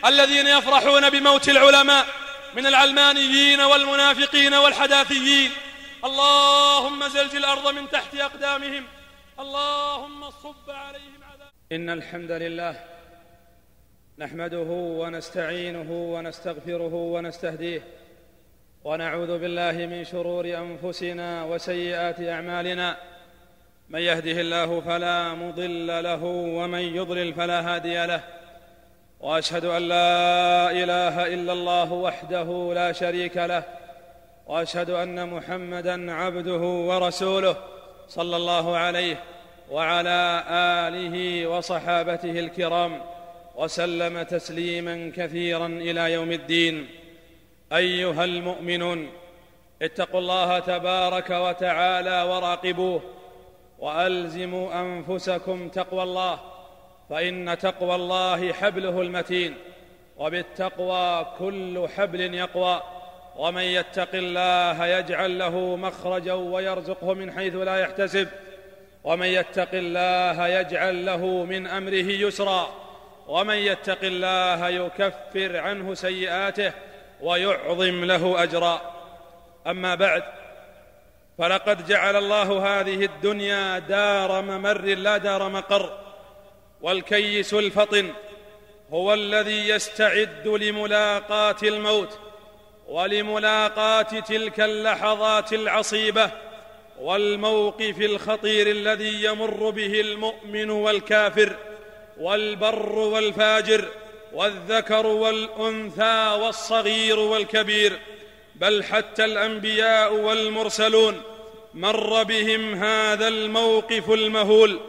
الذين 0.06 0.46
يفرحون 0.46 1.10
بموت 1.10 1.48
العلماء 1.48 2.06
من 2.54 2.66
العلمانيين 2.66 3.60
والمنافقين 3.60 4.54
والحداثيين. 4.54 5.50
اللهم 6.04 7.08
زلزل 7.08 7.38
الأرض 7.38 7.74
من 7.74 7.90
تحت 7.90 8.14
أقدامهم. 8.14 8.84
اللهم 9.40 10.30
صب 10.30 10.70
عليهم 10.70 11.20
عذاب. 11.32 11.50
إن 11.72 11.90
الحمد 11.90 12.30
لله 12.30 12.80
نحمده 14.18 14.66
ونستعينه 15.00 15.90
ونستغفره 15.90 16.94
ونستهديه. 16.94 18.05
ونعوذ 18.86 19.38
بالله 19.38 19.72
من 19.86 20.04
شرور 20.04 20.44
أنفسنا 20.44 21.44
وسيئات 21.44 22.20
أعمالنا. 22.20 22.96
من 23.88 24.00
يهده 24.00 24.40
الله 24.40 24.80
فلا 24.80 25.34
مضل 25.34 26.04
له 26.04 26.24
ومن 26.24 26.78
يضلل 26.78 27.34
فلا 27.34 27.74
هادي 27.74 28.06
له. 28.06 28.20
وأشهد 29.20 29.64
أن 29.64 29.82
لا 29.82 30.70
إله 30.70 31.26
إلا 31.34 31.52
الله 31.52 31.92
وحده 31.92 32.72
لا 32.74 32.92
شريك 32.92 33.36
له. 33.36 33.62
وأشهد 34.46 34.90
أن 34.90 35.28
محمدا 35.28 36.12
عبده 36.12 36.62
ورسوله 36.88 37.56
صلى 38.08 38.36
الله 38.36 38.76
عليه 38.76 39.16
وعلى 39.70 40.44
آله 40.50 41.46
وصحابته 41.46 42.38
الكرام 42.38 43.00
وسلم 43.56 44.22
تسليما 44.22 45.12
كثيرا 45.16 45.66
إلى 45.66 46.12
يوم 46.12 46.32
الدين. 46.32 46.88
أيها 47.72 48.24
المؤمنون 48.24 49.10
اتقوا 49.82 50.20
الله 50.20 50.58
تبارك 50.58 51.30
وتعالى 51.30 52.22
وراقبوه 52.22 53.02
وألزموا 53.78 54.80
أنفسكم 54.80 55.68
تقوى 55.68 56.02
الله 56.02 56.40
فإن 57.10 57.58
تقوى 57.58 57.94
الله 57.94 58.52
حبله 58.52 59.02
المتين 59.02 59.54
وبالتقوى 60.16 61.26
كل 61.38 61.88
حبل 61.96 62.34
يقوى 62.34 62.82
ومن 63.36 63.62
يتق 63.62 64.14
الله 64.14 64.86
يجعل 64.86 65.38
له 65.38 65.76
مخرجا 65.76 66.32
ويرزقه 66.32 67.14
من 67.14 67.32
حيث 67.32 67.54
لا 67.54 67.76
يحتسب 67.76 68.28
ومن 69.04 69.26
يتق 69.26 69.68
الله 69.72 70.48
يجعل 70.48 71.06
له 71.06 71.44
من 71.44 71.66
أمره 71.66 71.94
يسرا 71.94 72.68
ومن 73.28 73.54
يتق 73.54 73.98
الله 74.02 74.68
يكفر 74.68 75.56
عنه 75.56 75.94
سيئاته 75.94 76.72
ويعظم 77.20 78.04
له 78.04 78.42
أجرا. 78.42 78.96
أما 79.66 79.94
بعد 79.94 80.22
فلقد 81.38 81.86
جعل 81.86 82.16
الله 82.16 82.80
هذه 82.80 83.04
الدنيا 83.04 83.78
دار 83.78 84.42
ممر 84.42 84.80
لا 84.84 85.16
دار 85.16 85.48
مقر 85.48 85.98
والكيس 86.80 87.54
الفطن 87.54 88.10
هو 88.92 89.14
الذي 89.14 89.68
يستعد 89.68 90.48
لملاقاه 90.48 91.56
الموت 91.62 92.18
ولملاقاه 92.88 94.02
تلك 94.02 94.60
اللحظات 94.60 95.52
العصيبة 95.52 96.30
والموقف 97.00 98.00
الخطير 98.00 98.70
الذي 98.70 99.24
يمر 99.24 99.70
به 99.70 100.00
المؤمن 100.00 100.70
والكافر 100.70 101.56
والبر 102.18 102.98
والفاجر. 102.98 103.88
والذكر 104.36 105.06
والأنثى 105.06 106.38
والصغير 106.40 107.18
والكبير 107.18 107.98
بل 108.54 108.84
حتى 108.84 109.24
الأنبياء 109.24 110.12
والمرسلون 110.12 111.22
مر 111.74 112.22
بهم 112.22 112.74
هذا 112.74 113.28
الموقف 113.28 114.10
المهول 114.10 114.80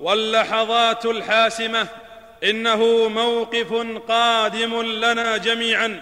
واللحظات 0.00 1.06
الحاسمة. 1.06 1.86
إنه 2.44 3.08
موقف 3.08 3.72
قادم 4.08 4.82
لنا 4.82 5.36
جميعا 5.36 6.00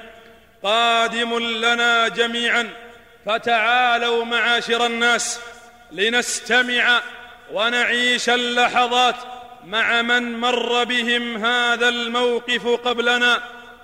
قادم 0.62 1.38
لنا 1.38 2.08
جميعا. 2.08 2.70
فتعالوا 3.26 4.24
معاشر 4.24 4.86
الناس 4.86 5.40
لنستمع 5.92 7.00
ونعيش 7.52 8.30
اللحظات 8.30 9.16
مع 9.66 10.02
من 10.02 10.40
مر 10.40 10.84
بهم 10.84 11.44
هذا 11.44 11.88
الموقف 11.88 12.66
قبلنا 12.66 13.42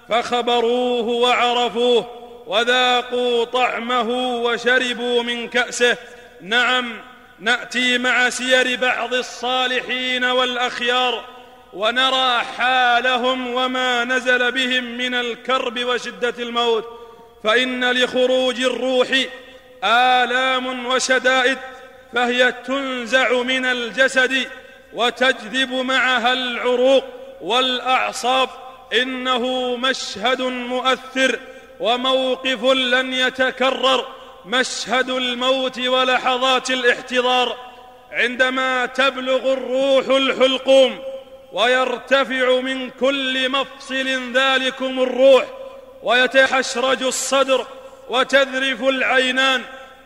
فخبروه 0.09 1.07
وعرفوه 1.09 2.11
وذاقوا 2.47 3.45
طعمه 3.45 4.11
وشربوا 4.43 5.23
من 5.23 5.49
كأسه. 5.49 5.97
نعم 6.41 6.93
نأتي 7.41 7.99
مع 7.99 8.31
سير 8.31 8.77
بعض 8.77 9.15
الصالحين 9.15 10.25
والأخيار 10.25 11.25
ونرى 11.73 12.43
حالهم 12.59 13.55
وما 13.55 14.05
نزل 14.05 14.53
بهم 14.53 14.85
من 14.85 15.15
الكرب 15.15 15.85
وشدة 15.85 16.35
الموت. 16.39 16.85
فإن 17.45 17.93
لخروج 17.93 18.61
الروح 18.61 19.09
آلام 19.85 20.87
وشدائد 20.87 21.59
فهي 22.13 22.53
تنزع 22.53 23.43
من 23.43 23.65
الجسد. 23.65 24.47
وتجذب 24.97 25.73
معها 25.73 26.33
العروق 26.33 27.05
والأعصاب 27.41 28.49
إنه 28.93 29.77
مشهد 29.77 30.43
مؤثر 30.43 31.39
وموقف 31.81 32.65
لن 32.65 33.13
يتكرر 33.13 34.07
مشهد 34.47 35.11
الموت 35.11 35.79
ولحظات 35.79 36.71
الاحتضار 36.71 37.57
عندما 38.13 38.87
تبلغ 38.87 39.53
الروح 39.53 40.17
الحلقوم 40.17 40.99
ويرتفع 41.53 42.61
من 42.61 42.91
كل 42.91 43.49
مفصل 43.49 44.33
ذلكم 44.33 45.01
الروح 45.01 45.45
ويتحشرج 46.03 47.03
الصدر 47.03 47.67
وتذرف 48.09 48.83
العينان 48.83 49.63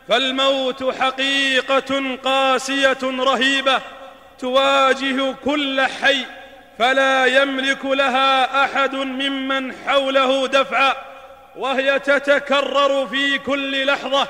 فالموت 0.09 0.95
حقيقة 0.95 2.17
قاسية 2.25 2.99
رهيبة 3.03 3.81
تواجه 4.41 5.35
كل 5.45 5.81
حي 5.81 6.25
فلا 6.79 7.27
يملك 7.27 7.85
لها 7.85 8.65
أحد 8.65 8.95
ممن 8.95 9.75
حوله 9.87 10.47
دفعا 10.47 10.93
وهي 11.57 11.99
تتكرر 11.99 13.07
في 13.07 13.39
كل 13.39 13.87
لحظة 13.87 14.29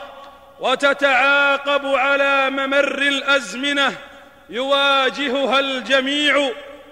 وتتعاقب 0.60 1.86
على 1.86 2.50
ممر 2.50 2.98
الأزمنة 2.98 3.92
يواجهها 4.50 5.60
الجميع 5.60 6.50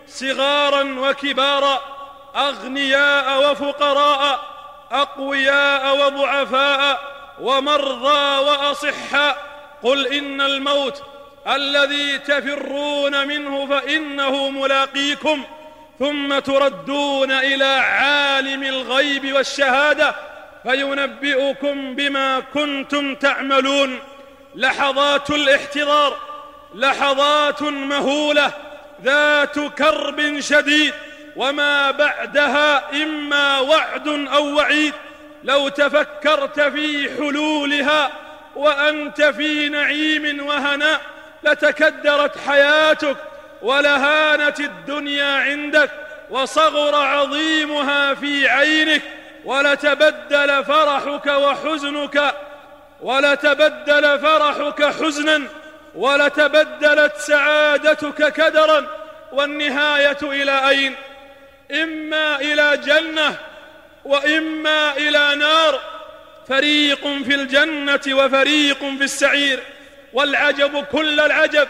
صغارا 0.09 0.83
وكبارا 0.83 1.81
أغنياء 2.37 3.51
وفقراء 3.51 4.41
أقوياء 4.93 5.97
وضعفاء 5.97 7.01
ومرضى 7.41 8.39
وأصحاء 8.51 9.37
قل 9.83 10.07
إن 10.07 10.41
الموت 10.41 11.03
الذي 11.49 12.19
تفرون 12.19 13.29
منه 13.29 13.67
فإنه 13.67 14.51
ملاقيكم 14.51 15.45
ثم 15.99 16.39
تردون 16.39 17.31
إلى 17.31 17.65
عالم 17.65 18.63
الغيب 18.63 19.33
والشهادة 19.33 20.15
فينبئكم 20.63 21.95
بما 21.95 22.41
كنتم 22.55 23.15
تعملون. 23.15 23.99
لحظات 24.55 25.31
الاحتضار 25.31 26.17
لحظات 26.75 27.63
مهولة 27.63 28.53
ذات 29.05 29.59
كرب 29.59 30.41
شديد 30.41 30.95
وما 31.37 31.91
بعدها 31.91 33.03
إما 33.03 33.61
وعد 33.61 34.09
أو 34.09 34.57
وعيد. 34.57 34.95
لو 35.45 35.69
تفكرت 35.69 36.61
في 36.61 37.11
حلولها 37.19 38.11
وأنت 38.57 39.23
في 39.23 39.69
نعيم 39.69 40.47
وهناء 40.47 41.01
لتكدرت 41.43 42.39
حياتك 42.47 43.17
ولهانت 43.63 44.61
الدنيا 44.61 45.35
عندك 45.35 45.91
وصغر 46.31 46.95
عظيمها 46.95 48.15
في 48.15 48.49
عينك 48.49 49.03
ولتبدل 49.45 50.65
فرحك 50.65 51.27
وحزنك 51.27 52.35
ولتبدل 53.01 54.19
فرحك 54.19 54.85
حزنا 54.85 55.43
ولتبدلت 55.95 57.17
سعادتك 57.17 58.33
كدرا 58.33 58.87
والنهاية 59.33 60.19
إلى 60.23 60.69
أين؟ 60.69 60.95
إما 61.71 62.41
إلى 62.41 62.77
جنة 62.77 63.35
وإما 64.05 64.97
إلى 64.97 65.35
نار. 65.37 65.81
فريق 66.49 67.03
في 67.03 67.35
الجنة 67.35 68.01
وفريق 68.09 68.79
في 68.79 69.05
السعير. 69.05 69.63
والعجب 70.13 70.85
كل 70.85 71.21
العجب 71.21 71.69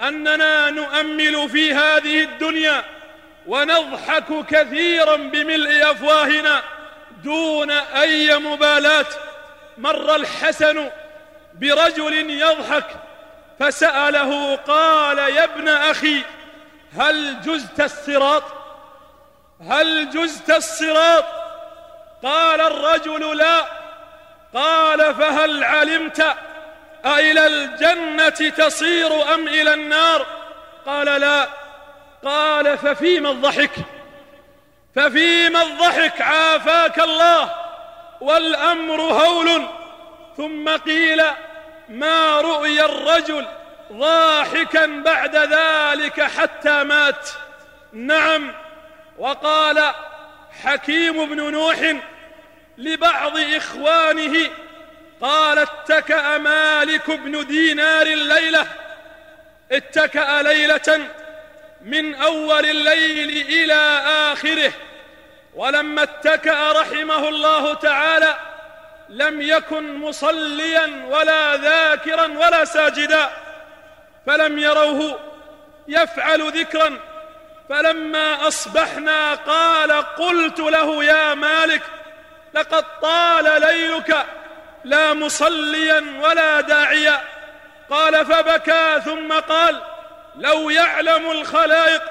أننا 0.00 0.70
نؤمل 0.70 1.48
في 1.48 1.74
هذه 1.74 2.22
الدنيا 2.22 2.84
ونضحك 3.46 4.46
كثيرا 4.50 5.16
بملء 5.16 5.90
أفواهنا 5.90 6.62
دون 7.24 7.70
أي 7.70 8.38
مبالاة. 8.38 9.06
مر 9.78 10.16
الحسن 10.16 10.90
برجل 11.54 12.30
يضحك 12.30 12.86
فسأله 13.60 14.56
قال 14.56 15.18
يا 15.18 15.44
ابن 15.44 15.68
أخي 15.68 16.22
هل 16.98 17.40
جزت 17.40 17.80
الصراط؟ 17.80 18.42
هل 19.70 20.10
جزت 20.10 20.50
الصراط؟ 20.50 21.24
قال 22.22 22.60
الرجل 22.60 23.36
لا. 23.36 23.66
قال 24.54 25.14
فهل 25.14 25.64
علمت؟ 25.64 26.36
أإلى 27.06 27.46
الجنة 27.46 28.50
تصير 28.50 29.34
أم 29.34 29.48
إلى 29.48 29.74
النار؟ 29.74 30.26
قال 30.86 31.20
لا. 31.20 31.48
قال 32.24 32.78
ففيما 32.78 33.30
الضحك 33.30 33.70
ففيما 34.94 35.62
الضحك 35.62 36.20
عافاك 36.20 37.00
الله. 37.00 37.54
والأمر 38.20 39.00
هول. 39.00 39.66
ثم 40.36 40.68
قيل 40.68 41.22
ما 41.88 42.40
رؤي 42.40 42.84
الرجل 42.84 43.46
ضاحكا 43.92 44.86
بعد 44.86 45.36
ذلك 45.36 46.22
حتى 46.22 46.84
مات؟ 46.84 47.28
نعم. 47.92 48.52
وقال 49.18 49.92
حكيم 50.64 51.26
بن 51.26 51.50
نوح 51.52 51.96
لبعض 52.78 53.38
إخوانه 53.38 54.50
قال 55.20 55.58
اتكأ 55.58 56.38
مالك 56.38 57.10
بن 57.10 57.46
دينار 57.46 58.06
الليلة 58.06 58.66
اتكأ 59.72 60.42
ليلة 60.42 61.08
من 61.82 62.14
أول 62.14 62.66
الليل 62.66 63.46
إلى 63.48 64.02
آخره. 64.32 64.72
ولما 65.54 66.02
اتكأ 66.02 66.72
رحمه 66.72 67.28
الله 67.28 67.74
تعالى 67.74 68.36
لم 69.08 69.42
يكن 69.42 69.94
مصليا 69.96 71.06
ولا 71.08 71.56
ذاكرا 71.56 72.26
ولا 72.26 72.64
ساجدا 72.64 73.30
فلم 74.26 74.58
يروه 74.58 75.20
يفعل 75.88 76.60
ذكرا. 76.60 76.98
فلما 77.68 78.48
أصبحنا 78.48 79.34
قال 79.34 79.92
قلت 79.92 80.58
له 80.58 81.04
يا 81.04 81.34
مالك 81.34 81.82
لقد 82.54 82.84
طال 83.02 83.60
ليلك 83.60 84.26
لا 84.86 85.14
مصليا 85.14 86.04
ولا 86.22 86.60
داعيا. 86.60 87.20
قال 87.90 88.26
فبكى 88.26 89.00
ثم 89.04 89.32
قال 89.32 89.80
لو 90.36 90.70
يعلم 90.70 91.30
الخلائق 91.30 92.02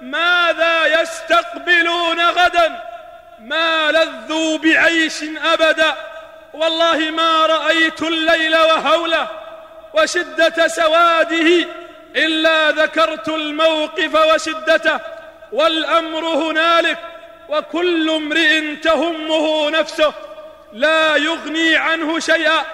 ماذا 0.00 1.02
يستقبلون 1.02 2.20
غدا 2.20 2.82
ما 3.40 3.92
لذوا 3.92 4.58
بعيش 4.58 5.22
أبدا. 5.52 5.94
والله 6.52 6.98
ما 6.98 7.46
رأيت 7.46 8.02
الليل 8.02 8.56
وهوله 8.56 9.28
وشدة 9.94 10.68
سواده 10.68 11.66
إلا 12.16 12.70
ذكرت 12.70 13.28
الموقف 13.28 14.14
وشدته. 14.14 15.00
والأمر 15.52 16.24
هنالك 16.24 16.98
وكل 17.48 18.10
امرئ 18.10 18.76
تهمه 18.76 19.70
نفسه. 19.70 20.12
لا 20.72 21.16
يغني 21.16 21.76
عنه 21.76 22.18
شيئا. 22.18 22.64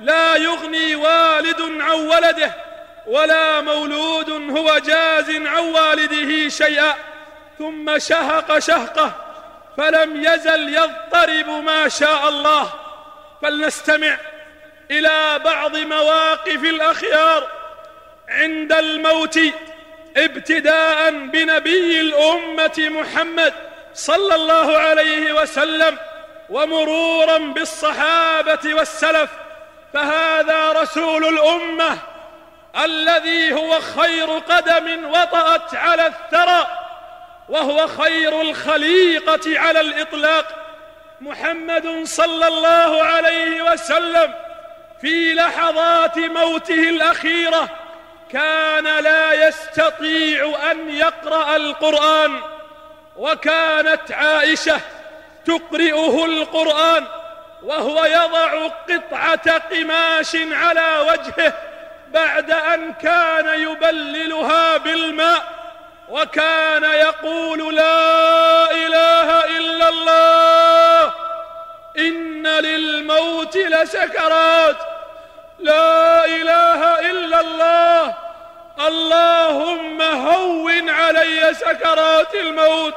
لا 0.00 0.36
يغني 0.36 0.94
والد 0.94 1.60
عن 1.60 1.90
ولده 1.90 2.52
ولا 3.06 3.60
مولود 3.60 4.30
هو 4.30 4.78
جاز 4.78 5.30
عن 5.30 5.62
والده 5.62 6.48
شيئا. 6.48 6.94
ثم 7.58 7.98
شهق 7.98 8.58
شهقه 8.58 9.12
فلم 9.76 10.24
يزل 10.24 10.74
يضطرب 10.74 11.48
ما 11.48 11.88
شاء 11.88 12.28
الله. 12.28 12.72
فلنستمع 13.42 14.16
إلى 14.90 15.40
بعض 15.44 15.76
مواقف 15.76 16.64
الأخيار 16.64 17.48
عند 18.28 18.72
الموت 18.72 19.38
ابتداء 20.16 21.10
بنبي 21.10 22.00
الأمة 22.00 22.74
محمد 22.78 23.54
صلى 23.94 24.34
الله 24.34 24.78
عليه 24.78 25.32
وسلم. 25.32 25.98
ومرورا 26.50 27.38
بالصحابة 27.38 28.74
والسلف 28.74 29.30
فهذا 29.94 30.72
رسول 30.72 31.24
الأمة 31.24 31.98
الذي 32.84 33.52
هو 33.52 33.80
خير 33.80 34.38
قدم 34.38 35.10
وطأت 35.10 35.74
على 35.74 36.06
الثرى 36.06 36.66
وهو 37.48 37.86
خير 37.86 38.40
الخليقة 38.40 39.60
على 39.60 39.80
الإطلاق. 39.80 40.64
محمد 41.20 42.04
صلى 42.04 42.48
الله 42.48 43.04
عليه 43.04 43.72
وسلم 43.72 44.34
في 45.00 45.34
لحظات 45.34 46.18
موته 46.18 46.88
الأخيرة 46.88 47.68
كان 48.32 48.84
لا 48.84 49.48
يستطيع 49.48 50.70
أن 50.70 50.90
يقرأ 50.90 51.56
القرآن 51.56 52.40
وكانت 53.16 54.12
عائشة 54.12 54.80
تقرئه 55.46 56.24
القرآن 56.24 57.04
وهو 57.62 58.04
يضع 58.04 58.66
قطعة 58.66 59.58
قماش 59.58 60.36
على 60.36 60.98
وجهه 60.98 61.52
بعد 62.08 62.50
أن 62.50 62.92
كان 62.92 63.60
يبللها 63.60 64.76
بالماء 64.76 65.42
وكان 66.08 66.84
يقول 66.84 67.74
لا 67.74 68.70
إله 68.70 69.44
إلا 69.44 69.88
الله 69.88 71.12
إن 71.98 72.46
للموت 72.46 73.56
لسكرات 73.56 74.76
لا 75.58 76.24
إله 76.24 77.10
إلا 77.10 77.40
الله. 77.40 78.14
اللهم 78.86 80.02
هون 80.02 80.90
علي 80.90 81.54
سكرات 81.54 82.34
الموت. 82.34 82.94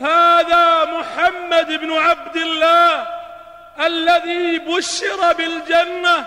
هذا 0.00 0.84
محمد 0.84 1.72
بن 1.72 1.92
عبد 1.92 2.36
الله 2.36 3.06
الذي 3.86 4.58
بشر 4.58 5.32
بالجنة 5.32 6.26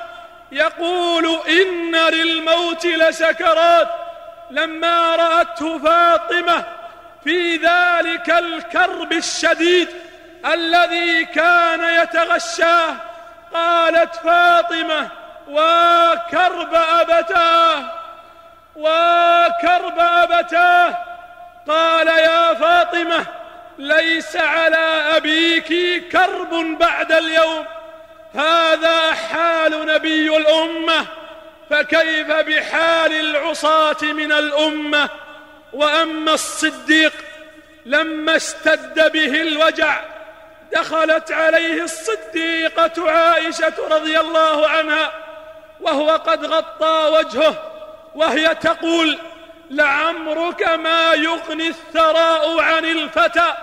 يقول 0.52 1.40
إن 1.48 1.96
للموت 1.96 2.86
لسكرات 2.86 3.88
لما 4.52 5.16
رأته 5.16 5.80
فاطمة 5.80 6.64
في 7.24 7.56
ذلك 7.56 8.30
الكرب 8.30 9.12
الشديد 9.12 9.88
الذي 10.46 11.26
كان 11.26 12.04
يتغشاه. 12.04 12.96
قالت 13.54 14.16
فاطمة 14.16 15.10
وكرب 15.48 16.74
أبتاه 16.74 17.84
وكرب 18.76 20.00
أبتاه. 20.00 20.98
قال 21.68 22.08
يا 22.08 22.54
فاطمة 22.54 23.26
ليس 23.78 24.36
على 24.36 25.18
أبيك 25.18 26.04
كرب 26.12 26.78
بعد 26.80 27.12
اليوم. 27.12 27.66
هذا 28.36 29.14
حال 29.14 29.86
نبي 29.86 30.38
الأمة 30.38 31.06
فكيف 31.70 32.32
بحال 32.32 33.12
العصاة 33.12 34.04
من 34.04 34.32
الأمة؟ 34.32 35.10
وأما 35.74 36.34
الصديق 36.34 37.14
لما 37.86 38.36
اشتد 38.36 39.12
به 39.12 39.42
الوجع 39.42 40.02
دخلت 40.74 41.32
عليه 41.32 41.84
الصديقة 41.84 43.12
عائشة 43.12 43.74
رضي 43.92 44.20
الله 44.20 44.68
عنها 44.70 45.12
وهو 45.82 46.10
قد 46.10 46.46
غطى 46.46 47.12
وجهه 47.14 47.56
وهي 48.16 48.56
تقول 48.56 49.20
لعمرك 49.70 50.70
ما 50.70 51.14
يغني 51.14 51.68
الثراء 51.68 52.60
عن 52.60 52.86
الفتى 52.86 53.54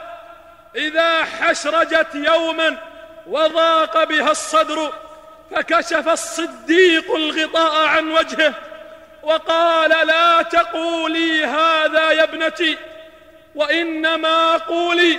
إذا 0.77 1.25
حشرجت 1.25 2.15
يوما 2.15 2.77
وضاق 3.27 4.05
بها 4.05 4.31
الصدر 4.31 4.93
فكشف 5.51 6.09
الصديق 6.09 7.15
الغطاء 7.15 7.87
عن 7.87 8.11
وجهه 8.13 8.55
وقال 9.23 10.07
لا 10.07 10.43
تقولي 10.43 11.45
هذا 11.45 12.11
يا 12.11 12.23
ابنتي 12.23 12.79
وإنما 13.55 14.57
قولي 14.57 15.19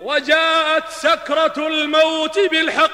وجاءت 0.00 0.88
سكرة 0.88 1.66
الموت 1.66 2.38
بالحق 2.38 2.90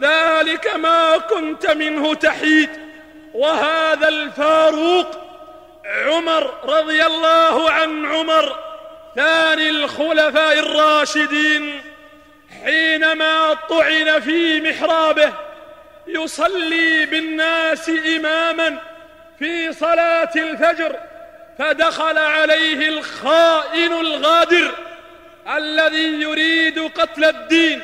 ذلك 0.00 0.76
ما 0.76 1.18
كنت 1.18 1.66
منه 1.66 2.14
تحيد 2.14 2.70
وهذا 3.34 4.08
الفاروق 4.08 5.21
عمر 5.84 6.54
رضي 6.64 7.06
الله 7.06 7.70
عن 7.70 8.06
عمر 8.06 8.58
ثاني 9.16 9.70
الخلفاء 9.70 10.58
الراشدين 10.58 11.80
حينما 12.64 13.54
طعن 13.54 14.20
في 14.20 14.60
محرابه 14.60 15.32
يصلي 16.06 17.06
بالناس 17.06 17.88
إماما 17.88 18.78
في 19.38 19.72
صلاة 19.72 20.30
الفجر 20.36 20.96
فدخل 21.58 22.18
عليه 22.18 22.88
الخائن 22.88 23.92
الغادر 23.92 24.70
الذي 25.56 26.22
يريد 26.22 26.78
قتل 26.78 27.24
الدين 27.24 27.82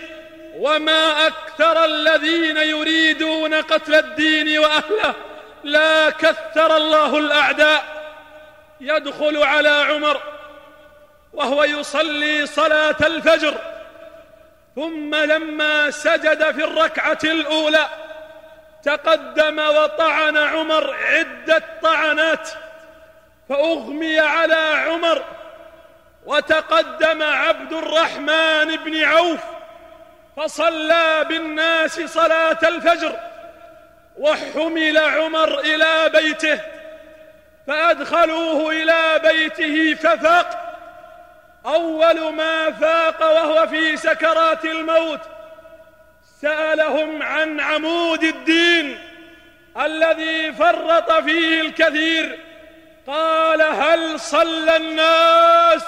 وما 0.57 1.26
أكثر 1.26 1.84
الذين 1.84 2.57
يريدون 2.57 3.55
قتل 3.55 3.94
الدين 3.94 4.59
وأهله. 4.59 5.14
لا 5.68 6.10
كثر 6.10 6.76
الله 6.76 7.18
الأعداء 7.18 7.84
يدخل 8.80 9.42
على 9.42 9.68
عمر 9.68 10.20
وهو 11.32 11.64
يصلي 11.64 12.46
صلاة 12.46 12.96
الفجر 13.00 13.54
ثم 14.76 15.14
لما 15.14 15.90
سجد 15.90 16.50
في 16.50 16.64
الركعة 16.64 17.18
الأولى 17.24 17.86
تقدم 18.82 19.58
وطعن 19.58 20.36
عمر 20.36 20.94
عدة 20.94 21.62
طعنات 21.82 22.48
فأغمي 23.48 24.20
على 24.20 24.84
عمر 24.86 25.24
وتقدم 26.26 27.22
عبد 27.22 27.72
الرحمن 27.72 28.76
بن 28.76 29.04
عوف 29.04 29.40
فصلى 30.36 31.26
بالناس 31.28 32.00
صلاة 32.00 32.58
الفجر. 32.62 33.16
وحمل 34.18 34.98
عمر 34.98 35.58
إلى 35.60 36.10
بيته 36.12 36.60
فأدخلوه 37.66 38.72
إلى 38.72 39.20
بيته 39.22 39.94
ففاق. 39.94 40.64
أول 41.66 42.32
ما 42.32 42.70
فاق 42.70 43.20
وهو 43.22 43.66
في 43.66 43.96
سكرات 43.96 44.64
الموت 44.64 45.20
سألهم 46.42 47.22
عن 47.22 47.60
عمود 47.60 48.22
الدين 48.22 48.98
الذي 49.80 50.52
فرط 50.52 51.12
فيه 51.12 51.60
الكثير. 51.60 52.38
قال 53.06 53.62
هل 53.62 54.20
صلى 54.20 54.76
الناس 54.76 55.84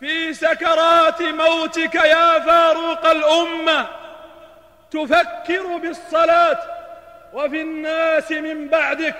في 0.00 0.34
سكرات 0.34 1.22
موتك 1.22 1.94
يا 1.94 2.38
فاروق 2.38 3.06
الأمة؟ 3.06 3.86
تفكر 4.90 5.76
بالصلاة 5.76 6.81
وفي 7.32 7.60
الناس 7.60 8.30
من 8.30 8.68
بعدك. 8.68 9.14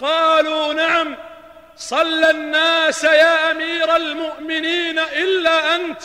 قالوا 0.00 0.72
نعم 0.72 1.16
صلى 1.76 2.30
الناس 2.30 3.04
يا 3.04 3.50
أمير 3.50 3.96
المؤمنين 3.96 4.98
إلا 4.98 5.74
أنت 5.76 6.02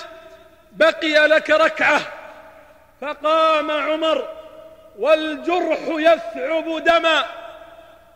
بقي 0.72 1.28
لك 1.28 1.50
ركعة. 1.50 2.02
فقام 3.02 3.72
عمر 3.72 4.28
والجرح 5.00 5.80
يثعب 5.88 6.84
دما. 6.84 7.26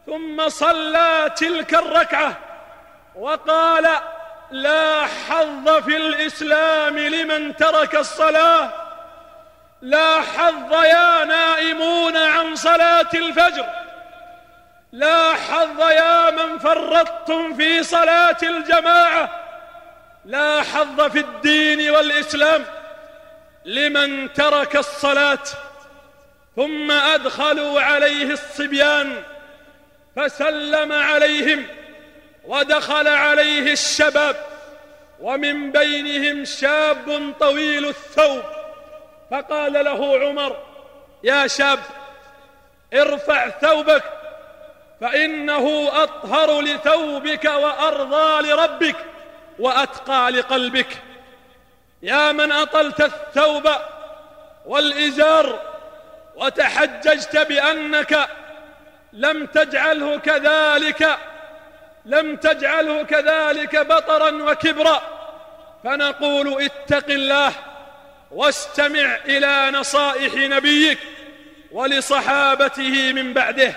ثم 0.06 0.50
صلى 0.50 1.32
تلك 1.36 1.74
الركعة 1.74 2.38
وقال 3.16 3.88
لا 4.52 5.06
حظ 5.06 5.70
في 5.70 5.98
الإسلام 5.98 7.00
لمن 7.00 7.56
ترك 7.56 7.96
الصلاة. 7.96 8.87
لا 9.82 10.22
حظ 10.22 10.74
يا 10.74 11.26
نائمون 11.26 12.18
عن 12.18 12.56
صلاة 12.56 13.10
الفجر. 13.14 13.66
لا 14.92 15.34
حظ 15.34 15.82
يا 15.82 16.32
من 16.32 16.60
فرطتم 16.60 17.54
في 17.58 17.84
صلاة 17.84 18.38
الجماعة. 18.44 19.30
لا 20.26 20.62
حظ 20.62 21.02
في 21.02 21.20
الدين 21.20 21.90
والإسلام. 21.90 22.66
لمن 23.66 24.34
ترك 24.34 24.76
الصلاة 24.76 25.44
ثم 26.56 26.92
أدخلوا 26.92 27.82
عليه 27.82 28.32
الصبيان 28.32 29.24
فسلم 30.16 30.92
عليهم 30.92 31.68
ودخل 32.46 33.08
عليه 33.08 33.72
الشباب. 33.72 34.36
ومن 35.20 35.72
بينهم 35.72 36.46
شاب 36.46 37.34
طويل 37.40 37.86
الثوب. 37.88 38.44
فقال 39.32 39.74
له 39.86 40.20
عمر 40.20 40.58
يا 41.24 41.48
شاب 41.48 41.80
ارفع 42.94 43.50
ثوبك 43.50 44.04
فإنه 45.02 45.90
أطهر 46.04 46.62
لثوبك 46.62 47.46
وأرضى 47.46 48.50
لربك 48.50 48.96
وأتقى 49.60 50.32
لقلبك. 50.32 50.88
يا 52.02 52.32
من 52.32 52.52
أطلت 52.52 53.02
الثوب 53.02 53.70
والإزار 54.66 55.60
وتحججت 56.36 57.38
بأنك 57.38 58.28
لم 59.14 59.46
تجعله 59.46 60.18
كذلك 60.18 61.18
لم 62.06 62.36
تجعله 62.36 63.04
كذلك 63.04 63.76
بطرا 63.76 64.52
وكبرا 64.52 65.02
فنقول 65.84 66.64
اتق 66.64 67.10
الله. 67.10 67.54
واستمع 68.32 69.16
إلى 69.26 69.72
نصائح 69.72 70.34
نبيك 70.34 71.00
ولصحابته 71.72 73.14
من 73.14 73.34
بعده. 73.34 73.74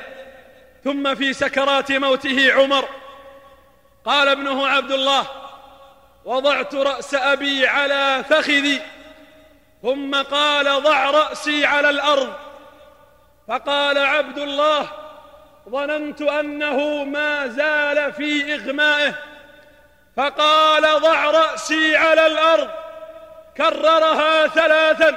ثم 0.84 1.14
في 1.14 1.32
سكرات 1.32 1.92
موته 1.92 2.52
عمر. 2.52 2.88
قال 4.04 4.28
ابنه 4.28 4.68
عبد 4.68 4.92
الله 4.92 5.26
وضعت 6.24 6.74
رأس 6.74 7.14
أبي 7.14 7.66
على 7.66 8.24
فخذي. 8.30 8.80
ثم 9.82 10.14
قال 10.14 10.82
ضع 10.82 11.10
رأسي 11.10 11.66
على 11.66 11.90
الأرض. 11.90 12.32
فقال 13.48 13.98
عبد 13.98 14.38
الله 14.38 14.88
ظننت 15.68 16.22
أنه 16.22 17.04
ما 17.04 17.46
زال 17.46 18.12
في 18.12 18.54
إغمائه. 18.54 19.14
فقال 20.16 21.00
ضع 21.00 21.24
رأسي 21.24 21.96
على 21.96 22.26
الأرض. 22.26 22.70
كررها 23.56 24.46
ثلاثا 24.46 25.16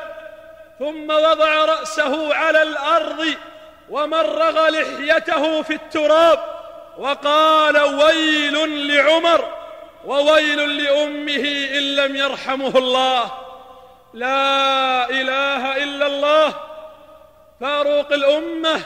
ثم 0.79 1.09
وضع 1.09 1.65
رأسه 1.65 2.35
على 2.35 2.61
الأرض 2.61 3.35
ومرغ 3.89 4.69
لحيته 4.69 5.61
في 5.61 5.73
التراب 5.73 6.39
وقال 6.97 7.77
ويل 7.77 8.87
لعمر 8.87 9.53
وويل 10.05 10.83
لأمه 10.83 11.67
إن 11.77 11.95
لم 11.95 12.15
يرحمه 12.15 12.77
الله 12.77 13.31
لا 14.13 15.09
إله 15.09 15.83
إلا 15.83 16.07
الله 16.07 16.53
فاروق 17.61 18.13
الأمة 18.13 18.81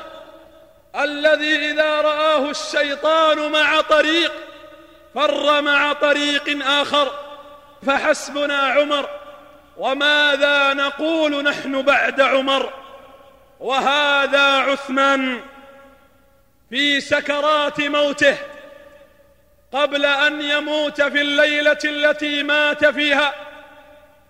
الذي 0.96 1.72
إذا 1.72 2.02
رآه 2.02 2.50
الشيطان 2.50 3.52
مع 3.52 3.82
طريق 3.82 4.32
فر 5.16 5.62
مع 5.62 5.94
طريق 5.94 6.68
آخر 6.68 7.12
فحسبنا 7.88 8.58
عمر 8.58 9.10
وماذا 9.78 10.74
نقول 10.74 11.44
نحن 11.44 11.82
بعد 11.82 12.22
عمر؟ 12.22 12.74
وهذا 13.60 14.58
عثمان 14.58 15.42
في 16.70 17.02
سكرات 17.02 17.82
موته 17.82 18.38
قبل 19.74 20.06
أن 20.06 20.42
يموت 20.42 21.02
في 21.02 21.22
الليلة 21.22 21.78
التي 21.86 22.44
مات 22.44 22.86
فيها. 22.86 23.34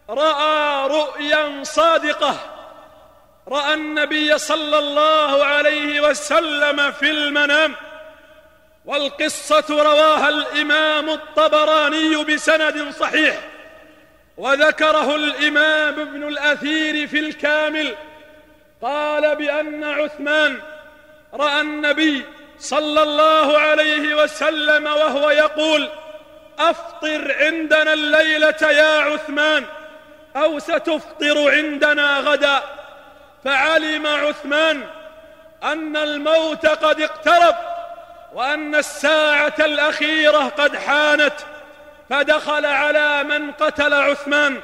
رأى 0.09 0.87
رؤيا 0.87 1.63
صادقة. 1.63 2.39
رأى 3.47 3.73
النبي 3.73 4.37
صلى 4.37 4.79
الله 4.79 5.45
عليه 5.45 6.01
وسلم 6.01 6.91
في 6.91 7.11
المنام. 7.11 7.75
والقصة 8.85 9.65
رواها 9.69 10.29
الإمام 10.29 11.09
الطبراني 11.09 12.23
بسند 12.23 12.91
صحيح. 12.99 13.46
وذكره 14.38 15.15
الإمام 15.15 15.99
ابن 15.99 16.27
الأثير 16.27 17.07
في 17.07 17.19
الكامل 17.19 17.95
قال 18.81 19.35
بأن 19.35 19.83
عثمان 19.83 20.59
رأى 21.33 21.61
النبي 21.61 22.25
صلى 22.59 23.03
الله 23.03 23.57
عليه 23.57 24.23
وسلم 24.23 24.85
وهو 24.85 25.29
يقول 25.29 25.89
أفطر 26.59 27.35
عندنا 27.39 27.93
الليلة 27.93 28.61
يا 28.61 28.99
عثمان 29.01 29.65
أو 30.35 30.59
ستفطر 30.59 31.51
عندنا 31.51 32.19
غدا. 32.19 32.61
فعلم 33.43 34.07
عثمان 34.07 34.83
أن 35.63 35.97
الموت 35.97 36.65
قد 36.65 37.01
اقترب 37.01 37.55
وأن 38.33 38.75
الساعة 38.75 39.55
الأخيرة 39.59 40.43
قد 40.57 40.75
حانت. 40.75 41.33
فدخل 42.10 42.66
على 42.66 43.24
من 43.24 43.51
قتل 43.51 43.93
عثمان 43.93 44.62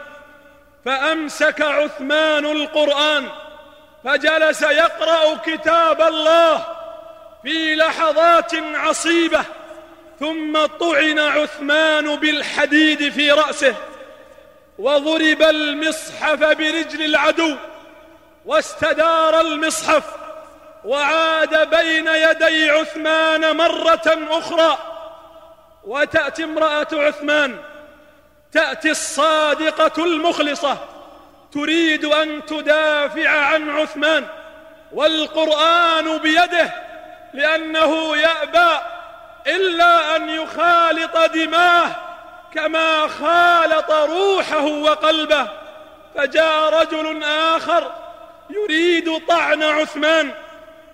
فأمسك 0.86 1.62
عثمان 1.62 2.46
القرآن 2.46 3.30
فجلس 4.04 4.62
يقرأ 4.62 5.36
كتاب 5.46 6.02
الله 6.02 6.66
في 7.44 7.76
لحظات 7.76 8.52
عصيبة 8.56 9.44
ثم 10.20 10.66
طعن 10.66 11.20
عثمان 11.20 12.16
بالحديد 12.16 13.10
في 13.10 13.32
رأسه 13.32 13.76
وضرب 14.80 15.42
المصحف 15.42 16.40
برجل 16.40 17.06
العدو 17.06 17.56
واستدار 18.46 19.42
المصحف 19.42 20.04
وعاد 20.86 21.70
بين 21.70 22.08
يدي 22.08 22.70
عثمان 22.70 23.58
مرة 23.58 24.28
أخرى. 24.30 24.93
وتأتي 25.86 26.44
امرأة 26.44 26.88
عثمان 26.94 27.58
تأتي 28.52 28.92
الصادقة 28.92 30.04
المخلصة 30.04 30.78
تريد 31.54 32.06
أن 32.06 32.46
تدافع 32.46 33.30
عن 33.30 33.70
عثمان 33.70 34.26
والقرآن 34.92 36.18
بيده 36.18 36.74
لأنه 37.34 38.18
يأبى 38.18 38.80
إلا 39.48 40.16
أن 40.16 40.30
يخالط 40.30 41.18
دماه 41.18 41.96
كما 42.54 43.08
خالط 43.08 43.92
روحه 43.92 44.66
وقلبه. 44.66 45.48
فجاء 46.16 46.82
رجل 46.82 47.24
آخر 47.24 47.92
يريد 48.50 49.28
طعن 49.28 49.64
عثمان 49.64 50.32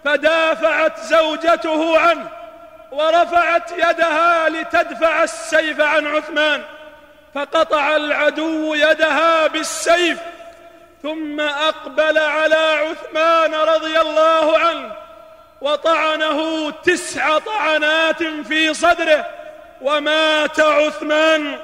فدافعت 0.06 1.00
زوجته 1.00 2.00
عنه. 2.00 2.39
ورفعت 2.92 3.72
يدها 3.72 4.50
لتدفع 4.50 5.24
السيف 5.24 5.82
عن 5.82 6.08
عثمان 6.08 6.64
فقطع 7.36 7.96
العدو 7.96 8.74
يدها 8.74 9.48
بالسيف 9.48 10.18
ثم 11.04 11.40
أقبل 11.40 12.18
على 12.18 12.56
عثمان 12.56 13.54
رضي 13.54 14.02
الله 14.02 14.58
عنه 14.58 14.92
وطعنه 15.62 16.72
تسع 16.72 17.38
طعنات 17.38 18.24
في 18.24 18.74
صدره 18.74 19.26
ومات 19.82 20.60
عثمان 20.60 21.58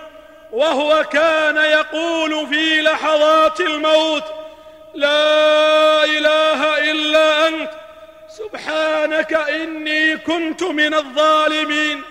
وهو 0.51 1.03
كان 1.03 1.57
يقول 1.57 2.47
في 2.47 2.81
لحظات 2.81 3.59
الموت 3.59 4.23
لا 4.93 6.03
إله 6.03 6.91
إلا 6.91 7.47
أنت 7.47 7.69
سبحانك 8.37 9.33
إني 9.33 10.17
كنت 10.17 10.63
من 10.63 10.93
الظالمين. 10.93 12.01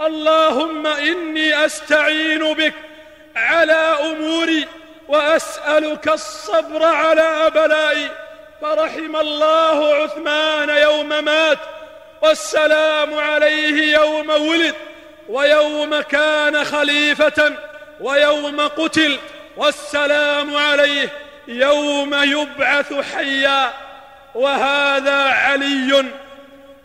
اللهم 0.00 0.86
إني 0.86 1.66
أستعين 1.66 2.54
بك 2.54 2.74
على 3.36 3.96
أموري 4.00 4.68
وأسألك 5.08 6.08
الصبر 6.08 6.84
على 6.84 7.50
بلائي 7.54 8.10
فرحم 8.62 9.16
الله 9.16 9.94
عثمان 9.94 10.68
يوم 10.68 11.08
مات 11.08 11.58
والسلام 12.22 13.14
عليه 13.14 13.98
يوم 13.98 14.30
ولد 14.30 14.74
ويوم 15.28 16.00
كان 16.00 16.64
خليفة 16.64 17.52
ويوم 18.00 18.60
قتل 18.60 19.18
والسلام 19.56 20.56
عليه 20.56 21.08
يوم 21.48 22.14
يبعث 22.14 22.92
حيا. 23.14 23.85
وهذا 24.36 25.22
علي 25.22 26.04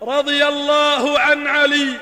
رضي 0.02 0.47
الله 0.47 1.20
عن 1.20 1.47
علي 1.47 1.93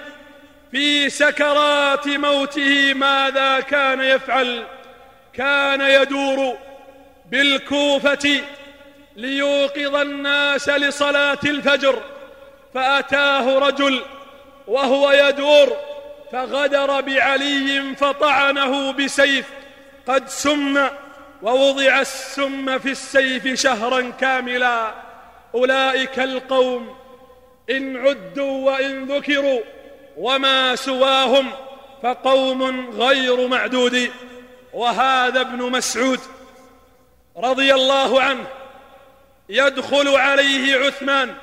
في 0.71 1.09
سكرات 1.09 2.07
موته 2.07 2.93
ماذا 2.93 3.59
كان 3.59 4.01
يفعل؟ 4.01 4.63
كان 5.33 5.81
يدور 5.81 6.57
بالكوفة 7.31 8.41
ليوقظ 9.15 9.95
الناس 9.95 10.69
لصلاة 10.69 11.39
الفجر 11.43 12.01
فأتاه 12.73 13.59
رجل 13.59 14.01
وهو 14.67 15.11
يدور 15.11 15.77
فغدر 16.31 17.01
بعلي 17.01 17.95
فطعنه 17.95 18.91
بسيف 18.91 19.45
قد 20.07 20.29
سم 20.29 20.87
ووضع 21.41 22.01
السم 22.01 22.79
في 22.79 22.91
السيف 22.91 23.61
شهرا 23.61 24.11
كاملا. 24.19 25.08
أولئك 25.55 26.19
القوم 26.19 26.95
إن 27.69 27.97
عدوا 27.97 28.71
وإن 28.71 29.05
ذكروا 29.05 29.61
وما 30.17 30.75
سواهم 30.75 31.51
فقوم 32.03 32.89
غير 32.89 33.47
معدود. 33.47 34.11
وهذا 34.73 35.41
ابن 35.41 35.57
مسعود 35.71 36.19
رضي 37.37 37.73
الله 37.73 38.21
عنه 38.21 38.47
يدخل 39.49 40.07
عليه 40.07 40.85
عثمان 40.85 41.35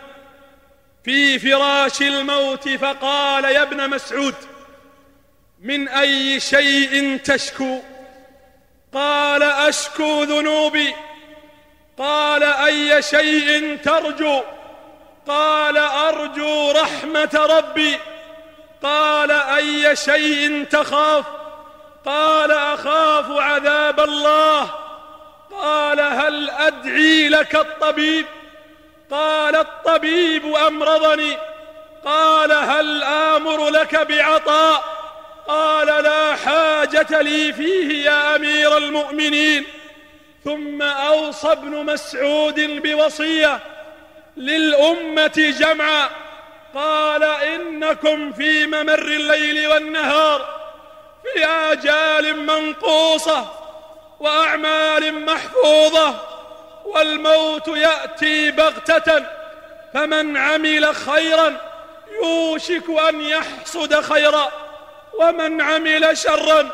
في 1.04 1.38
فراش 1.38 2.02
الموت 2.02 2.68
فقال 2.68 3.44
يا 3.44 3.62
ابن 3.62 3.90
مسعود 3.90 4.34
من 5.60 5.88
أي 5.88 6.40
شيء 6.40 7.16
تشكو؟ 7.16 7.80
قال 8.92 9.42
أشكو 9.42 10.22
ذنوبي 10.22 10.94
قال 11.98 12.42
أي 12.42 13.02
شيء 13.02 13.78
ترجو؟ 13.84 14.42
قال 15.28 15.76
أرجو 15.76 16.70
رحمة 16.70 17.46
ربي. 17.50 17.98
قال 18.82 19.30
أي 19.30 19.96
شيء 19.96 20.64
تخاف؟ 20.70 21.24
قال 22.06 22.50
أخاف 22.50 23.30
عذاب 23.30 24.00
الله. 24.00 24.70
قال 25.62 26.00
هل 26.00 26.50
أدعي 26.50 27.28
لك 27.28 27.56
الطبيب؟ 27.56 28.26
قال 29.10 29.56
الطبيب 29.56 30.54
أمرضني. 30.54 31.36
قال 32.04 32.52
هل 32.52 33.02
آمر 33.02 33.68
لك 33.68 33.96
بعطاء؟ 33.96 34.84
قال 35.48 35.86
لا 36.04 36.36
حاجة 36.36 37.22
لي 37.22 37.52
فيه 37.52 38.04
يا 38.04 38.36
أمير 38.36 38.76
المؤمنين. 38.76 39.66
ثم 40.46 40.82
أوصى 40.82 41.52
ابن 41.52 41.70
مسعود 41.70 42.60
بوصية 42.60 43.60
للأمة 44.36 45.54
جمعا 45.58 46.08
قال 46.74 47.22
إنكم 47.22 48.32
في 48.32 48.66
ممر 48.66 49.02
الليل 49.02 49.68
والنهار 49.68 50.48
في 51.22 51.44
آجال 51.44 52.46
منقوصة 52.46 53.46
وأعمال 54.20 55.24
محفوظة 55.24 56.14
والموت 56.84 57.68
يأتي 57.68 58.50
بغتة 58.50 59.26
فمن 59.94 60.36
عمل 60.36 60.94
خيرا 60.94 61.56
يوشك 62.22 62.84
أن 63.08 63.20
يحصد 63.20 64.00
خيرا 64.00 64.52
ومن 65.20 65.60
عمل 65.60 66.18
شرا 66.18 66.70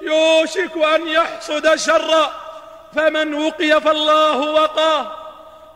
يوشك 0.00 0.76
أن 0.94 1.08
يحصد 1.08 1.74
شرا 1.74 2.45
فمن 2.94 3.34
وقي 3.34 3.80
فالله 3.80 4.36
وقاه 4.36 5.12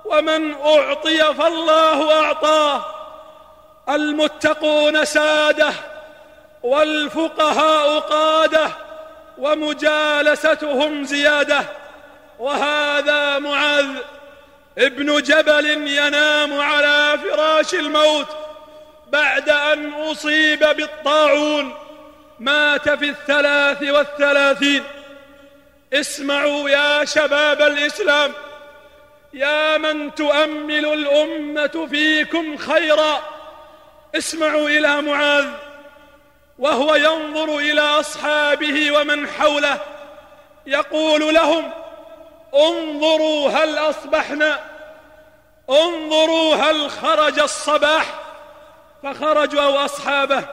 ومن 0.04 0.54
أعطي 0.54 1.34
فالله 1.34 2.24
أعطاه. 2.24 2.84
المتقون 3.88 5.04
سادة 5.04 5.72
والفقهاء 6.62 7.98
قادة 7.98 8.70
ومجالستهم 9.38 11.04
زيادة. 11.04 11.64
وهذا 12.38 13.38
معاذ 13.38 13.86
ابن 14.78 15.22
جبل 15.22 15.88
ينام 15.88 16.60
على 16.60 17.18
فراش 17.18 17.74
الموت 17.74 18.26
بعد 19.08 19.48
أن 19.48 19.92
أصيب 19.92 20.58
بالطاعون. 20.58 21.74
مات 22.38 22.88
في 22.88 23.08
الثلاث 23.08 23.82
والثلاثين. 23.82 24.84
اسمعوا 25.92 26.70
يا 26.70 27.04
شباب 27.04 27.62
الإسلام 27.62 28.32
يا 29.32 29.78
من 29.78 30.14
تؤمل 30.14 30.86
الأمة 30.86 31.86
فيكم 31.90 32.56
خيرا. 32.56 33.22
اسمعوا 34.14 34.68
إلى 34.68 35.02
معاذ 35.02 35.46
وهو 36.58 36.94
ينظر 36.94 37.58
إلى 37.58 37.80
أصحابه 37.80 38.90
ومن 38.92 39.28
حوله 39.28 39.78
يقول 40.66 41.34
لهم 41.34 41.70
انظروا 42.54 43.50
هل 43.50 43.78
أصبحنا 43.78 44.58
انظروا 45.70 46.54
هل 46.54 46.90
خرج 46.90 47.38
الصباح 47.38 48.04
فخرجوا 49.02 49.84
أصحابه 49.84 50.44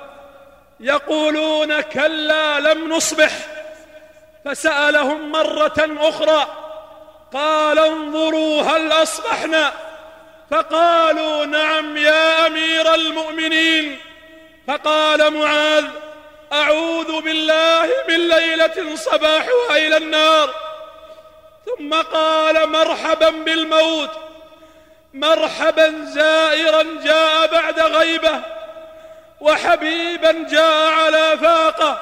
يقولون 0.79 1.81
كلا 1.81 2.59
لم 2.59 2.93
نصبح. 2.93 3.31
فسألهم 4.47 5.31
مرة 5.31 5.89
أخرى 5.99 6.47
قال 7.33 7.79
انظروا 7.79 8.61
هل 8.61 8.91
أصبحنا؟ 8.91 9.73
فقالوا 10.51 11.45
نعم 11.45 11.97
يا 11.97 12.47
أمير 12.47 12.93
المؤمنين. 12.93 13.99
فقال 14.67 15.33
معاذ 15.33 15.85
أعوذ 16.53 17.21
بالله 17.21 17.89
من 18.09 18.27
ليلة 18.27 18.95
صباحها 18.95 19.77
إلى 19.77 19.97
النار. 19.97 20.49
ثم 21.65 21.93
قال 21.93 22.69
مرحبا 22.69 23.29
بالموت. 23.29 24.11
مرحبا 25.13 26.05
زائرا 26.05 26.83
جاء 27.03 27.47
بعد 27.47 27.79
غيبة 27.79 28.41
وحبيبا 29.41 30.31
جاء 30.31 30.91
على 30.91 31.37
فاقة. 31.37 32.01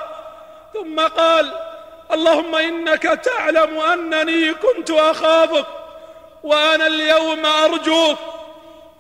ثم 0.74 1.00
قال 1.00 1.65
اللهم 2.14 2.56
إنك 2.56 3.04
تعلم 3.04 3.80
أنني 3.80 4.54
كنت 4.54 4.92
أخافك 4.92 5.66
وأنا 6.44 6.88
اليوم 6.88 7.46
أرجوك. 7.46 8.18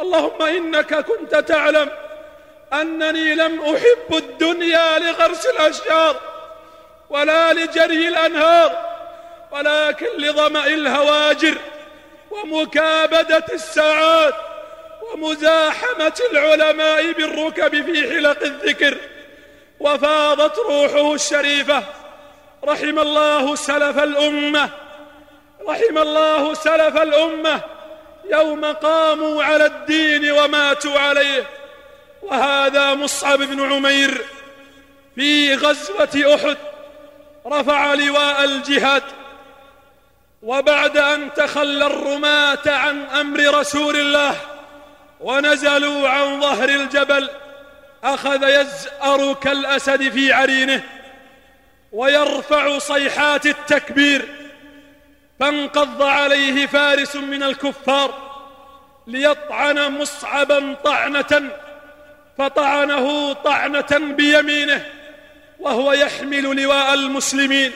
اللهم 0.01 0.41
إنك 0.41 0.95
كنت 0.95 1.36
تعلم 1.36 1.89
أنني 2.74 3.36
لم 3.36 3.62
أحب 3.62 4.16
الدنيا 4.18 4.99
لغرس 4.99 5.45
الأشجار 5.45 6.16
ولا 7.10 7.53
لجري 7.53 8.08
الأنهار 8.08 8.95
ولكن 9.51 10.08
لظمأ 10.18 10.66
الهواجر 10.66 11.58
ومكابدة 12.32 13.45
الساعات 13.53 14.36
ومزاحمة 15.01 16.22
العلماء 16.32 17.12
بالركب 17.12 17.86
في 17.86 18.14
حلق 18.14 18.43
الذكر. 18.43 18.97
وفاضت 19.80 20.60
روحه 20.60 21.14
الشريفة 21.14 21.84
رحم 22.66 22.99
الله 22.99 23.55
سلف 23.55 23.99
الأمة. 23.99 24.70
رحم 25.68 25.97
الله 25.97 26.53
سلف 26.53 26.97
الأمة. 26.97 27.61
يوم 28.32 28.66
قاموا 28.66 29.43
على 29.43 29.66
الدين 29.66 30.32
وماتوا 30.32 30.99
عليه. 30.99 31.43
وهذا 32.22 32.93
مصعب 32.93 33.39
بن 33.39 33.74
عمير 33.74 34.22
في 35.16 35.55
غزوة 35.55 36.36
أحد 36.36 36.57
رفع 37.47 37.93
لواء 37.93 38.43
الجهاد. 38.43 39.03
وبعد 40.43 40.97
أن 40.97 41.34
تخلى 41.34 41.86
الرماة 41.86 42.68
عن 42.68 43.05
أمر 43.05 43.59
رسول 43.59 43.95
الله 43.95 44.36
ونزلوا 45.20 46.09
عن 46.09 46.41
ظهر 46.41 46.70
الجبل 46.70 47.30
أخذ 48.03 48.43
يزأر 48.43 49.34
كالأسد 49.34 50.09
في 50.09 50.34
عرينه. 50.34 50.84
ويرفع 51.92 52.78
صيحات 52.78 53.46
التكبير. 53.46 54.26
فانقض 55.40 56.02
عليه 56.02 56.66
فارس 56.66 57.16
من 57.16 57.44
الكفار 57.44 58.36
ليطعن 59.08 59.92
مصعبا 59.92 60.76
طعنة 60.84 61.50
فطعنه 62.38 63.34
طعنة 63.34 63.88
بيمينه 63.92 64.86
وهو 65.60 65.94
يحمل 65.94 66.64
لواء 66.64 66.94
المسلمين. 66.94 67.72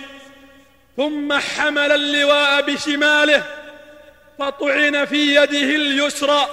ثم 0.97 1.33
حمل 1.33 1.91
اللواء 1.91 2.61
بشماله 2.61 3.43
فطعن 4.39 5.05
في 5.05 5.35
يده 5.35 5.75
اليسرى 5.75 6.47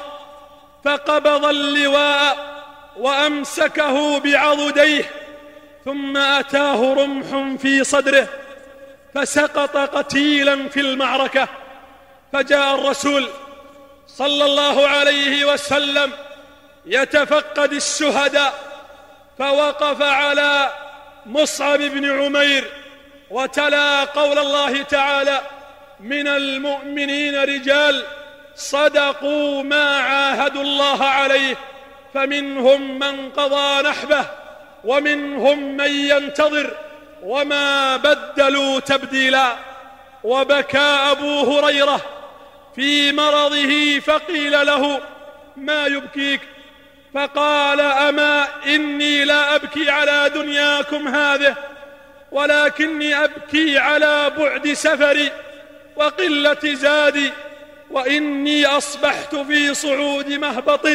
فقبض 0.84 1.44
اللواء 1.44 2.56
وأمسكه 2.96 4.18
بعضديه. 4.18 5.10
ثم 5.86 6.16
أتاه 6.16 6.94
رمح 6.94 7.56
في 7.62 7.84
صدره 7.84 8.28
فسقط 9.14 9.76
قتيلا 9.76 10.68
في 10.68 10.80
المعركة 10.80 11.48
فجاء 12.32 12.74
الرسول 12.74 13.28
صلى 14.06 14.44
الله 14.44 14.88
عليه 14.88 15.44
وسلم 15.52 16.12
يتفقد 16.86 17.72
الشهداء 17.72 18.54
فوقف 19.38 20.02
على 20.02 20.72
مصعب 21.26 21.78
بن 21.78 22.10
عمير 22.10 22.64
وتلا 23.30 24.04
قول 24.04 24.38
الله 24.38 24.82
تعالى 24.82 25.40
من 26.00 26.28
المؤمنين 26.28 27.42
رجال 27.42 28.04
صدقوا 28.56 29.62
ما 29.62 29.98
عاهدوا 29.98 30.62
الله 30.62 31.04
عليه 31.04 31.56
فمنهم 32.14 32.98
من 32.98 33.30
قضى 33.30 33.88
نحبه 33.88 34.45
ومنهم 34.86 35.76
من 35.76 35.90
ينتظر 35.90 36.70
وما 37.22 37.96
بدلوا 37.96 38.80
تبديلا 38.80 39.56
وبكى 40.24 40.78
أبو 40.78 41.40
هريرة 41.40 42.00
في 42.76 43.12
مرضه 43.12 43.98
فقيل 43.98 44.66
له 44.66 45.00
ما 45.56 45.86
يبكيك؟ 45.86 46.40
فقال 47.14 47.80
أما 47.80 48.48
إني 48.66 49.24
لا 49.24 49.54
أبكي 49.54 49.90
على 49.90 50.30
دنياكم 50.34 51.08
هذه 51.08 51.54
ولكني 52.32 53.24
أبكي 53.24 53.78
على 53.78 54.32
بعد 54.38 54.72
سفري 54.72 55.30
وقلة 55.96 56.58
زادي 56.64 57.32
وإني 57.90 58.66
أصبحت 58.66 59.36
في 59.36 59.74
صعود 59.74 60.28
مهبط 60.28 60.88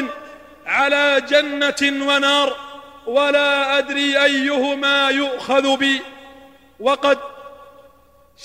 على 0.65 1.23
جنة 1.29 2.05
ونار. 2.07 2.70
ولا 3.06 3.78
أدري 3.78 4.24
أيهما 4.24 5.10
يؤخذ 5.10 5.78
بي. 5.78 6.02
وقد 6.80 7.20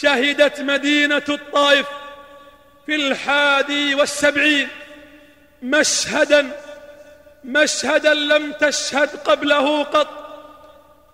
شهدت 0.00 0.60
مدينة 0.60 1.22
الطائف 1.28 1.86
في 2.86 2.94
الحادي 2.94 3.94
والسبعين 3.94 4.68
مشهدا 5.62 6.50
مشهدا 7.44 8.14
لم 8.14 8.52
تشهد 8.52 9.08
قبله 9.08 9.82
قط. 9.82 10.08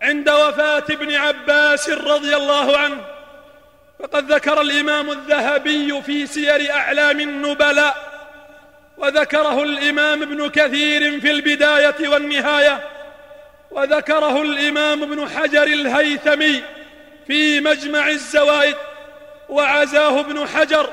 عند 0.02 0.30
وفاة 0.30 0.84
ابن 0.90 1.14
عباس 1.14 1.88
رضي 1.90 2.36
الله 2.36 2.76
عنه 2.78 3.04
فقد 3.98 4.32
ذكر 4.32 4.60
الإمام 4.60 5.10
الذهبي 5.10 6.02
في 6.02 6.26
سير 6.26 6.72
أعلام 6.72 7.20
النبلاء 7.20 8.12
وذكره 8.98 9.62
الإمام 9.62 10.22
ابن 10.22 10.50
كثير 10.50 11.20
في 11.20 11.30
البداية 11.30 12.08
والنهاية. 12.08 12.91
وذكره 13.72 14.42
الإمام 14.42 15.02
ابن 15.02 15.28
حجر 15.28 15.62
الهيثمي 15.62 16.62
في 17.26 17.60
مجمع 17.60 18.08
الزوائد 18.08 18.76
وعزاه 19.48 20.20
ابن 20.20 20.48
حجر 20.48 20.88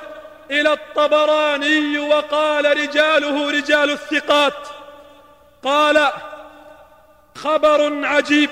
إلى 0.51 0.73
الطبراني 0.73 1.99
وقال 1.99 2.77
رجاله 2.77 3.51
رجال 3.51 3.91
الثقات 3.91 4.67
قال 5.63 6.09
خبر 7.35 8.05
عجيب 8.05 8.49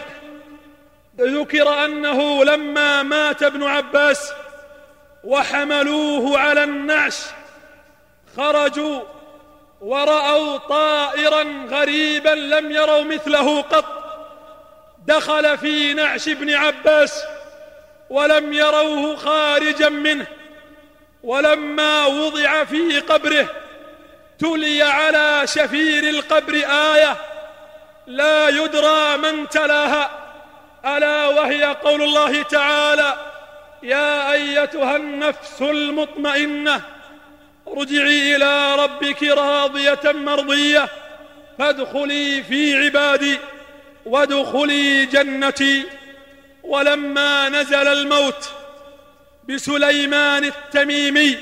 ذكر 1.19 1.85
أنه 1.85 2.43
لما 2.43 3.03
مات 3.03 3.43
ابن 3.43 3.63
عباس 3.63 4.33
وحملوه 5.23 6.39
على 6.39 6.63
النعش 6.63 7.17
خرجوا 8.37 9.01
ورأوا 9.81 10.57
طائرا 10.57 11.43
غريبا 11.69 12.29
لم 12.29 12.71
يروا 12.71 13.03
مثله 13.03 13.61
قط. 13.61 13.96
دخل 15.07 15.57
في 15.57 15.93
نعش 15.93 16.27
ابن 16.27 16.53
عباس 16.53 17.23
ولم 18.09 18.53
يروه 18.53 19.15
خارجا 19.15 19.89
منه 19.89 20.25
ولما 21.23 22.05
وضع 22.05 22.63
في 22.63 22.99
قبره 22.99 23.49
تلي 24.39 24.81
على 24.81 25.41
شفير 25.47 26.03
القبر 26.09 26.53
آية 26.93 27.17
لا 28.07 28.49
يدرى 28.49 29.17
من 29.17 29.49
تلاها 29.49 30.11
ألا 30.85 31.27
وهي 31.27 31.63
قول 31.63 32.01
الله 32.01 32.43
تعالى 32.43 33.15
يا 33.83 34.31
أيتها 34.31 34.95
النفس 34.95 35.61
المطمئنة 35.61 36.81
ارجعي 37.67 38.35
إلى 38.35 38.75
ربك 38.75 39.23
راضية 39.23 39.99
مرضية 40.05 40.89
فادخلي 41.59 42.43
في 42.43 42.85
عبادي 42.85 43.37
وادخلي 44.07 45.05
جنتي 45.05 45.83
ولما 46.63 47.49
نزل 47.49 47.87
الموت 47.87 48.49
بسليمان 49.49 50.43
التميمي 50.45 51.37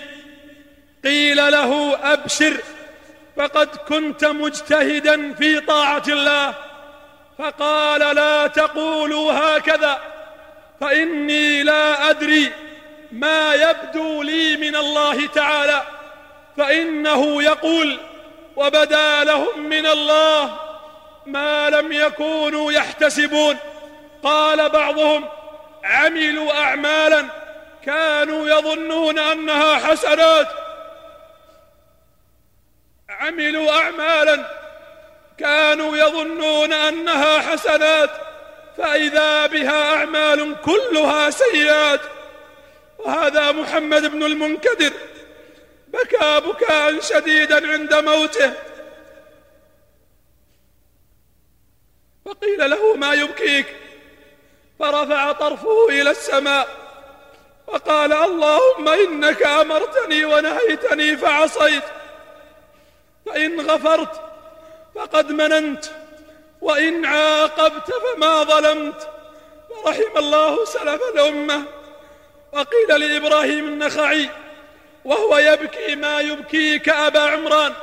قيل 1.03 1.37
له 1.37 1.97
أبشر 2.13 2.57
فقد 3.37 3.67
كنت 3.67 4.25
مجتهدا 4.25 5.33
في 5.33 5.59
طاعة 5.59 6.03
الله 6.07 6.53
فقال 7.37 8.15
لا 8.15 8.47
تقولوا 8.47 9.31
هكذا 9.33 9.99
فإني 10.81 11.63
لا 11.63 12.09
أدري 12.09 12.51
ما 13.11 13.53
يبدو 13.53 14.23
لي 14.23 14.57
من 14.57 14.75
الله 14.75 15.27
تعالى 15.27 15.81
فإنه 16.57 17.43
يقول 17.43 17.97
وبدا 18.55 19.23
لهم 19.23 19.59
من 19.69 19.85
الله 19.85 20.59
ما 21.25 21.69
لم 21.69 21.91
يكونوا 21.91 22.71
يحتسبون. 22.71 23.57
قال 24.23 24.69
بعضهم 24.69 25.29
عملوا 25.83 26.53
أعمالا 26.53 27.25
كانوا 27.85 28.49
يظنون 28.49 29.19
أنها 29.19 29.75
حسنات. 29.75 30.47
عملوا 33.09 33.71
أعمالا 33.71 34.45
كانوا 35.37 35.97
يظنون 35.97 36.73
أنها 36.73 37.39
حسنات 37.39 38.09
فإذا 38.77 39.45
بها 39.45 39.95
أعمال 39.95 40.55
كلها 40.65 41.29
سيئات. 41.29 42.01
وهذا 42.99 43.51
محمد 43.51 44.05
بن 44.05 44.23
المنكدر 44.23 44.91
بكى 45.87 46.41
بكاء 46.47 46.99
شديدا 47.01 47.71
عند 47.71 47.93
موته. 47.93 48.53
فقيل 52.25 52.69
له 52.69 52.95
ما 52.95 53.13
يبكيك؟ 53.13 53.65
فرفع 54.79 55.31
طرفه 55.31 55.89
إلى 55.89 56.11
السماء 56.11 56.67
وقال 57.67 58.13
اللهم 58.13 58.89
إنك 58.89 59.43
أمرتني 59.43 60.25
ونهيتني 60.25 61.17
فعصيت 61.17 61.83
فإن 63.25 63.61
غفرت 63.61 64.21
فقد 64.95 65.31
مننت 65.31 65.85
وإن 66.61 67.05
عاقبت 67.05 67.91
فما 67.91 68.43
ظلمت 68.43 69.09
ورحم 69.69 70.17
الله 70.17 70.65
سلف 70.65 71.01
الأمة. 71.13 71.63
وقيل 72.53 72.99
لإبراهيم 72.99 73.67
النخعي 73.67 74.29
وهو 75.05 75.37
يبكي 75.37 75.95
ما 75.95 76.19
يبكيك 76.19 76.89
أبا 76.89 77.19
عمران 77.19 77.73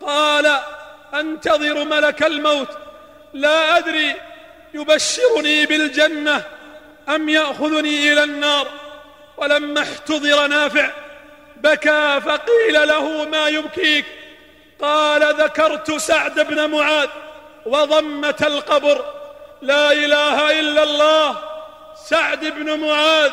قال 0.00 0.60
أنتظر 1.14 1.84
ملك 1.84 2.22
الموت 2.22 2.68
لا 3.32 3.78
أدري 3.78 4.14
يبشرني 4.74 5.66
بالجنة 5.66 6.42
أم 7.08 7.28
يأخذني 7.28 8.12
إلى 8.12 8.24
النار. 8.24 8.68
ولما 9.36 9.82
احتضر 9.82 10.46
نافع 10.46 10.90
بكى 11.56 12.20
فقيل 12.24 12.88
له 12.88 13.24
ما 13.24 13.48
يبكيك؟ 13.48 14.04
قال 14.80 15.34
ذكرت 15.34 15.92
سعد 15.92 16.40
بن 16.40 16.70
معاذ 16.70 17.08
وضمة 17.66 18.34
القبر. 18.42 19.04
لا 19.62 19.92
إله 19.92 20.60
إلا 20.60 20.82
الله. 20.82 21.36
سعد 22.08 22.44
بن 22.44 22.80
معاذ 22.80 23.32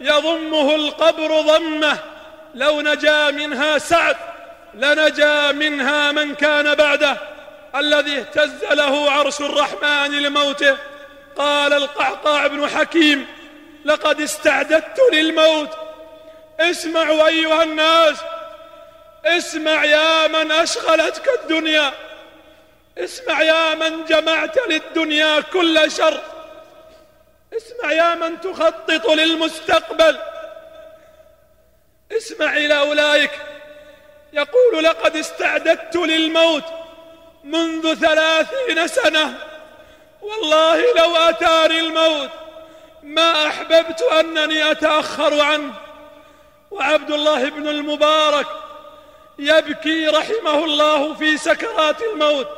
يضمه 0.00 0.74
القبر 0.74 1.40
ضمة. 1.40 1.98
لو 2.54 2.80
نجا 2.80 3.30
منها 3.30 3.78
سعد 3.78 4.16
لنجا 4.74 5.52
منها 5.52 6.12
من 6.12 6.34
كان 6.34 6.74
بعده. 6.74 7.16
الذي 7.74 8.18
اهتز 8.18 8.64
له 8.64 9.10
عرش 9.10 9.40
الرحمن 9.40 10.22
لموته. 10.22 10.76
قال 11.36 11.72
القعقاع 11.72 12.46
بن 12.46 12.68
حكيم 12.68 13.26
لقد 13.84 14.20
استعددت 14.20 15.00
للموت. 15.12 15.70
اسمعوا 16.60 17.26
أيها 17.26 17.62
الناس 17.62 18.16
اسمع 19.24 19.84
يا 19.84 20.26
من 20.26 20.52
أشغلتك 20.52 21.28
الدنيا. 21.42 21.92
اسمع 22.98 23.42
يا 23.42 23.74
من 23.74 24.04
جمعت 24.04 24.58
للدنيا 24.68 25.40
كل 25.40 25.90
شر. 25.90 26.20
اسمع 27.56 27.92
يا 27.92 28.14
من 28.14 28.40
تخطط 28.40 29.06
للمستقبل. 29.10 30.18
اسمع 32.16 32.56
إلى 32.56 32.78
أولئك. 32.78 33.30
يقول 34.32 34.84
لقد 34.84 35.16
استعددت 35.16 35.96
للموت. 35.96 36.64
منذ 37.44 37.94
ثلاثين 37.94 38.86
سنة. 38.86 39.38
والله 40.22 40.94
لو 40.96 41.16
أتاني 41.16 41.80
الموت 41.80 42.30
ما 43.02 43.46
أحببت 43.46 44.02
أنني 44.02 44.70
أتأخر 44.70 45.40
عنه. 45.40 45.72
وعبد 46.70 47.10
الله 47.10 47.48
بن 47.48 47.68
المبارك 47.68 48.46
يبكي 49.38 50.06
رحمه 50.06 50.64
الله 50.64 51.14
في 51.14 51.36
سكرات 51.36 51.96
الموت. 52.02 52.48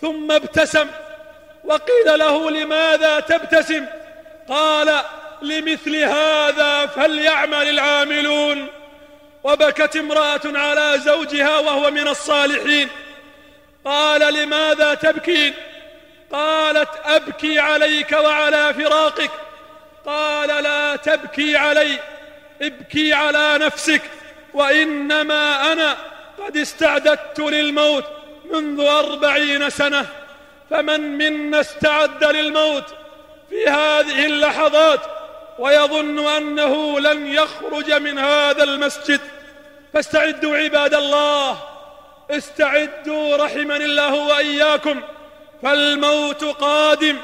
ثم 0.00 0.32
ابتسم 0.32 0.86
وقيل 1.64 2.18
له 2.18 2.50
لماذا 2.50 3.20
تبتسم؟ 3.20 3.86
قال 4.48 5.00
لمثل 5.42 5.96
هذا 5.96 6.86
فليعمل 6.86 7.68
العاملون. 7.68 8.66
وبكت 9.44 9.96
امرأة 9.96 10.40
على 10.44 10.98
زوجها 10.98 11.58
وهو 11.58 11.90
من 11.90 12.08
الصالحين. 12.08 12.88
قال 13.86 14.34
لماذا 14.34 14.94
تبكين؟ 14.94 15.54
قالت 16.32 16.88
أبكي 17.04 17.58
عليك 17.58 18.12
وعلى 18.12 18.74
فراقك. 18.74 19.30
قال 20.06 20.64
لا 20.64 20.96
تبكي 20.96 21.56
علي 21.56 21.98
ابكي 22.62 23.12
على 23.12 23.58
نفسك 23.58 24.02
وإنما 24.54 25.72
أنا 25.72 25.96
قد 26.38 26.56
استعددت 26.56 27.38
للموت 27.40 28.04
منذ 28.52 28.80
أربعين 28.80 29.70
سنة 29.70 30.06
فمن 30.70 31.00
منا 31.00 31.60
استعد 31.60 32.24
للموت 32.24 32.84
في 33.50 33.66
هذه 33.66 34.26
اللحظات 34.26 35.00
ويظن 35.58 36.26
أنه 36.26 37.00
لن 37.00 37.26
يخرج 37.26 37.92
من 37.92 38.18
هذا 38.18 38.62
المسجد. 38.64 39.20
فاستعدوا 39.94 40.56
عباد 40.56 40.94
الله 40.94 41.75
استعدوا 42.30 43.36
رحمني 43.36 43.84
الله 43.84 44.14
وإياكم 44.14 45.02
فالموت 45.62 46.44
قادم 46.44 47.16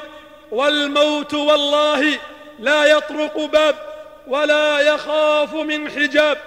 والموت 0.51 1.33
والله 1.33 2.19
لا 2.59 2.85
يطرق 2.85 3.37
باب 3.37 3.75
ولا 4.27 4.79
يخاف 4.79 5.53
من 5.53 5.89
حجاب 5.89 6.37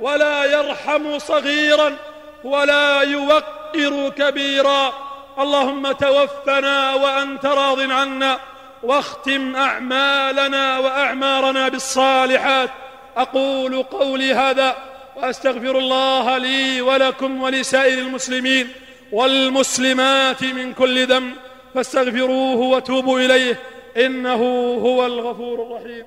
ولا 0.00 0.44
يرحم 0.44 1.18
صغيرا 1.18 1.96
ولا 2.44 3.00
يوقر 3.00 4.12
كبيرا. 4.18 4.92
اللهم 5.38 5.92
توفنا 5.92 6.94
وأنت 6.94 7.46
راض 7.46 7.80
عنا 7.80 8.38
واختم 8.82 9.56
أعمالنا 9.56 10.78
وأعمارنا 10.78 11.68
بالصالحات. 11.68 12.70
أقول 13.16 13.82
قولي 13.82 14.34
هذا 14.34 14.76
وأستغفر 15.16 15.78
الله 15.78 16.38
لي 16.38 16.80
ولكم 16.80 17.42
ولسائر 17.42 17.98
المسلمين 17.98 18.72
والمسلمات 19.12 20.44
من 20.44 20.74
كل 20.74 21.06
ذنب 21.06 21.34
فاستغفروه 21.74 22.56
وتوبوا 22.56 23.20
إليه 23.20 23.60
إنه 23.96 24.42
هو 24.74 25.06
الغفور 25.06 25.62
الرحيم. 25.62 26.06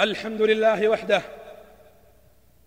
الحمد 0.00 0.42
لله 0.42 0.88
وحده 0.88 1.22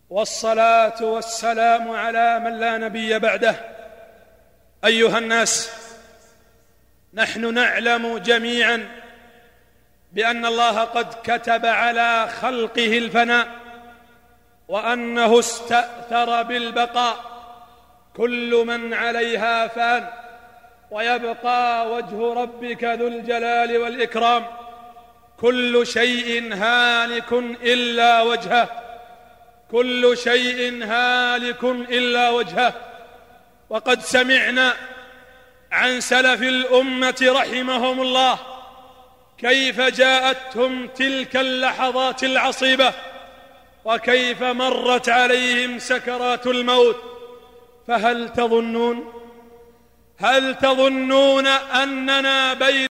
والصلاة 0.10 1.04
والسلام 1.04 1.92
على 1.92 2.40
من 2.40 2.60
لا 2.60 2.78
نبي 2.78 3.20
بعده. 3.20 3.56
أيها 4.86 5.18
الناس 5.18 5.72
نحن 7.14 7.54
نعلم 7.54 8.18
جميعا 8.18 8.90
بأن 10.14 10.46
الله 10.46 10.80
قد 10.80 11.14
كتب 11.24 11.66
على 11.66 12.30
خلقه 12.42 12.98
الفناء 12.98 13.63
وأنه 14.68 15.40
استأثر 15.40 16.44
بالبقاء. 16.44 17.34
كل 18.18 18.64
من 18.68 18.94
عليها 18.94 19.68
فان 19.68 20.08
ويبقى 20.92 21.92
وجه 21.92 22.34
ربك 22.34 22.84
ذو 22.84 23.08
الجلال 23.08 23.78
والإكرام. 23.78 24.46
كل 25.40 25.88
شيء 25.88 26.54
هالك 26.54 27.34
إلا 27.64 28.22
وجهه. 28.22 28.70
كل 29.72 30.18
شيء 30.18 30.84
هالك 30.84 31.64
إلا 31.64 32.30
وجهه. 32.30 32.74
وقد 33.70 34.02
سمعنا 34.02 34.74
عن 35.72 36.02
سلف 36.02 36.42
الأمة 36.42 37.16
رحمهم 37.22 38.02
الله 38.02 38.40
كيف 39.38 39.82
جاءتهم 39.82 40.88
تلك 40.88 41.36
اللحظات 41.36 42.24
العصيبة. 42.24 42.94
وكيف 43.86 44.44
مرت 44.44 45.10
عليهم 45.10 45.80
سكرات 45.80 46.48
الموت 46.48 46.98
فهل 47.88 48.34
تظنون؟ 48.34 49.14
هل 50.18 50.56
تظنون 50.56 51.48
أننا 51.48 52.54
بين 52.54 52.88